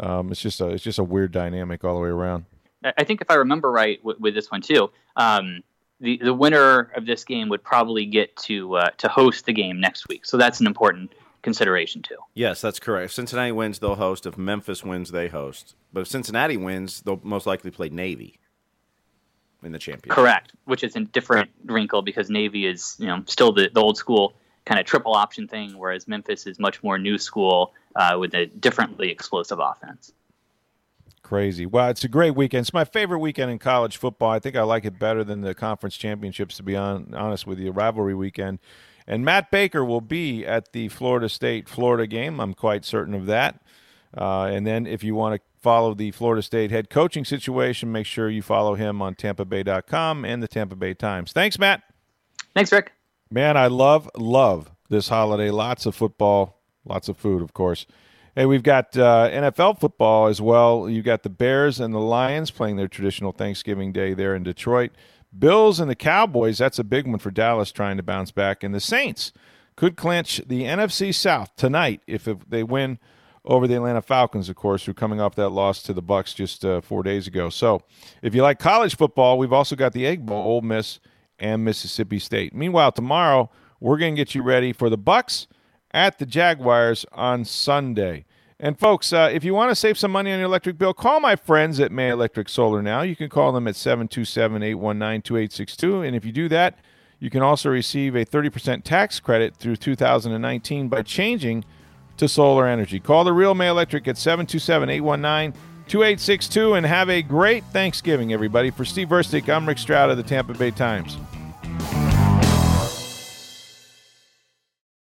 um, 0.00 0.32
it's 0.32 0.40
just 0.40 0.60
a 0.60 0.68
it's 0.68 0.82
just 0.82 0.98
a 0.98 1.04
weird 1.04 1.30
dynamic 1.30 1.84
all 1.84 1.94
the 1.94 2.00
way 2.00 2.08
around. 2.08 2.46
I 2.84 3.04
think 3.04 3.20
if 3.20 3.30
I 3.30 3.34
remember 3.34 3.70
right 3.70 4.04
with, 4.04 4.18
with 4.18 4.34
this 4.34 4.50
one 4.50 4.60
too, 4.60 4.90
um, 5.14 5.62
the 6.00 6.18
the 6.18 6.34
winner 6.34 6.90
of 6.96 7.06
this 7.06 7.22
game 7.22 7.48
would 7.48 7.62
probably 7.62 8.04
get 8.04 8.34
to 8.38 8.74
uh, 8.74 8.90
to 8.98 9.08
host 9.08 9.46
the 9.46 9.52
game 9.52 9.80
next 9.80 10.08
week. 10.08 10.26
So 10.26 10.36
that's 10.36 10.58
an 10.58 10.66
important 10.66 11.12
consideration 11.42 12.02
too. 12.02 12.16
Yes, 12.34 12.60
that's 12.60 12.78
correct. 12.78 13.06
If 13.06 13.12
Cincinnati 13.12 13.52
wins, 13.52 13.78
they'll 13.78 13.96
host. 13.96 14.26
If 14.26 14.38
Memphis 14.38 14.82
wins, 14.84 15.10
they 15.10 15.28
host. 15.28 15.74
But 15.92 16.00
if 16.00 16.08
Cincinnati 16.08 16.56
wins, 16.56 17.02
they'll 17.02 17.20
most 17.22 17.46
likely 17.46 17.70
play 17.70 17.88
Navy 17.88 18.38
in 19.62 19.72
the 19.72 19.78
championship. 19.78 20.16
Correct, 20.16 20.52
which 20.64 20.82
is 20.82 20.96
a 20.96 21.00
different 21.00 21.50
wrinkle 21.66 22.02
because 22.02 22.30
Navy 22.30 22.66
is 22.66 22.96
you 22.98 23.06
know 23.06 23.22
still 23.26 23.52
the, 23.52 23.70
the 23.72 23.80
old 23.80 23.96
school 23.96 24.34
kind 24.64 24.80
of 24.80 24.86
triple 24.86 25.14
option 25.14 25.48
thing, 25.48 25.76
whereas 25.76 26.06
Memphis 26.06 26.46
is 26.46 26.58
much 26.58 26.82
more 26.82 26.98
new 26.98 27.18
school 27.18 27.74
uh, 27.96 28.16
with 28.18 28.34
a 28.34 28.46
differently 28.46 29.10
explosive 29.10 29.58
offense. 29.58 30.12
Crazy. 31.22 31.66
Well, 31.66 31.88
it's 31.88 32.04
a 32.04 32.08
great 32.08 32.34
weekend. 32.34 32.64
It's 32.64 32.74
my 32.74 32.84
favorite 32.84 33.20
weekend 33.20 33.50
in 33.50 33.58
college 33.58 33.96
football. 33.96 34.30
I 34.30 34.38
think 34.38 34.54
I 34.54 34.62
like 34.62 34.84
it 34.84 34.98
better 34.98 35.24
than 35.24 35.40
the 35.40 35.54
conference 35.54 35.96
championships, 35.96 36.56
to 36.58 36.62
be 36.62 36.76
on, 36.76 37.14
honest 37.14 37.46
with 37.46 37.58
you. 37.58 37.70
Rivalry 37.70 38.14
weekend. 38.14 38.58
And 39.06 39.24
Matt 39.24 39.50
Baker 39.50 39.84
will 39.84 40.00
be 40.00 40.46
at 40.46 40.72
the 40.72 40.88
Florida 40.88 41.28
State 41.28 41.68
Florida 41.68 42.06
game. 42.06 42.40
I'm 42.40 42.54
quite 42.54 42.84
certain 42.84 43.14
of 43.14 43.26
that. 43.26 43.60
Uh, 44.16 44.44
and 44.44 44.66
then 44.66 44.86
if 44.86 45.02
you 45.02 45.14
want 45.14 45.36
to 45.36 45.40
follow 45.60 45.94
the 45.94 46.10
Florida 46.10 46.42
State 46.42 46.70
head 46.70 46.90
coaching 46.90 47.24
situation, 47.24 47.90
make 47.90 48.06
sure 48.06 48.28
you 48.28 48.42
follow 48.42 48.74
him 48.74 49.00
on 49.00 49.14
TampaBay.com 49.14 50.24
and 50.24 50.42
the 50.42 50.48
Tampa 50.48 50.76
Bay 50.76 50.94
Times. 50.94 51.32
Thanks, 51.32 51.58
Matt. 51.58 51.82
Thanks, 52.54 52.72
Rick. 52.72 52.92
Man, 53.30 53.56
I 53.56 53.68
love, 53.68 54.10
love 54.16 54.70
this 54.90 55.08
holiday. 55.08 55.50
Lots 55.50 55.86
of 55.86 55.94
football, 55.94 56.60
lots 56.84 57.08
of 57.08 57.16
food, 57.16 57.42
of 57.42 57.54
course. 57.54 57.86
Hey, 58.34 58.46
we've 58.46 58.62
got 58.62 58.96
uh, 58.96 59.28
NFL 59.30 59.78
football 59.78 60.26
as 60.26 60.40
well. 60.40 60.88
You've 60.88 61.04
got 61.04 61.22
the 61.22 61.30
Bears 61.30 61.80
and 61.80 61.94
the 61.94 61.98
Lions 61.98 62.50
playing 62.50 62.76
their 62.76 62.88
traditional 62.88 63.32
Thanksgiving 63.32 63.92
Day 63.92 64.14
there 64.14 64.34
in 64.34 64.42
Detroit. 64.42 64.92
Bills 65.36 65.80
and 65.80 65.90
the 65.90 65.94
Cowboys, 65.94 66.58
that's 66.58 66.78
a 66.78 66.84
big 66.84 67.06
one 67.06 67.18
for 67.18 67.30
Dallas 67.30 67.72
trying 67.72 67.96
to 67.96 68.02
bounce 68.02 68.30
back. 68.30 68.62
And 68.62 68.74
the 68.74 68.80
Saints 68.80 69.32
could 69.76 69.96
clinch 69.96 70.40
the 70.46 70.62
NFC 70.62 71.14
South 71.14 71.54
tonight 71.56 72.02
if, 72.06 72.28
they 72.48 72.62
win 72.62 72.98
over 73.44 73.66
the 73.66 73.74
Atlanta 73.74 74.02
Falcons, 74.02 74.48
of 74.48 74.56
course, 74.56 74.84
who 74.84 74.90
are 74.90 74.94
coming 74.94 75.20
off 75.20 75.34
that 75.34 75.48
loss 75.48 75.82
to 75.82 75.92
the 75.92 76.02
Bucs 76.02 76.34
just 76.34 76.64
uh, 76.64 76.80
four 76.80 77.02
days 77.02 77.26
ago. 77.26 77.48
So, 77.48 77.82
if 78.20 78.34
you 78.34 78.42
like 78.42 78.58
college 78.58 78.96
football, 78.96 79.38
we've 79.38 79.52
also 79.52 79.74
got 79.74 79.92
the 79.92 80.06
Egg 80.06 80.24
Bowl, 80.26 80.42
Ole 80.42 80.60
Miss 80.60 81.00
and 81.38 81.64
Mississippi 81.64 82.18
State. 82.18 82.54
Meanwhile, 82.54 82.92
tomorrow 82.92 83.50
we're 83.80 83.98
going 83.98 84.14
to 84.14 84.20
get 84.20 84.34
you 84.34 84.42
ready 84.42 84.72
for 84.72 84.88
the 84.88 84.98
Bucs 84.98 85.48
at 85.92 86.18
the 86.18 86.26
Jaguars 86.26 87.04
on 87.12 87.44
Sunday. 87.44 88.26
And 88.62 88.78
folks, 88.78 89.12
uh, 89.12 89.28
if 89.32 89.42
you 89.42 89.54
want 89.54 89.72
to 89.72 89.74
save 89.74 89.98
some 89.98 90.12
money 90.12 90.30
on 90.30 90.38
your 90.38 90.46
electric 90.46 90.78
bill, 90.78 90.94
call 90.94 91.18
my 91.18 91.34
friends 91.34 91.80
at 91.80 91.90
May 91.90 92.10
Electric 92.10 92.48
Solar 92.48 92.80
now. 92.80 93.02
You 93.02 93.16
can 93.16 93.28
call 93.28 93.50
them 93.50 93.66
at 93.66 93.74
727-819-2862 93.74 96.06
and 96.06 96.14
if 96.14 96.24
you 96.24 96.30
do 96.30 96.48
that, 96.48 96.78
you 97.18 97.28
can 97.28 97.42
also 97.42 97.70
receive 97.70 98.14
a 98.14 98.24
30% 98.24 98.84
tax 98.84 99.18
credit 99.18 99.56
through 99.56 99.74
2019 99.76 100.88
by 100.88 101.02
changing 101.02 101.64
to 102.18 102.28
solar 102.28 102.68
energy. 102.68 103.00
Call 103.00 103.24
the 103.24 103.32
real 103.32 103.56
May 103.56 103.66
Electric 103.66 104.06
at 104.06 104.14
727-819-2862 104.14 106.76
and 106.76 106.86
have 106.86 107.10
a 107.10 107.20
great 107.20 107.64
Thanksgiving 107.64 108.32
everybody. 108.32 108.70
For 108.70 108.84
Steve 108.84 109.08
Versnick, 109.08 109.52
I'm 109.52 109.66
Rick 109.66 109.78
Stroud 109.78 110.10
of 110.10 110.16
the 110.16 110.22
Tampa 110.22 110.54
Bay 110.54 110.70
Times. 110.70 111.16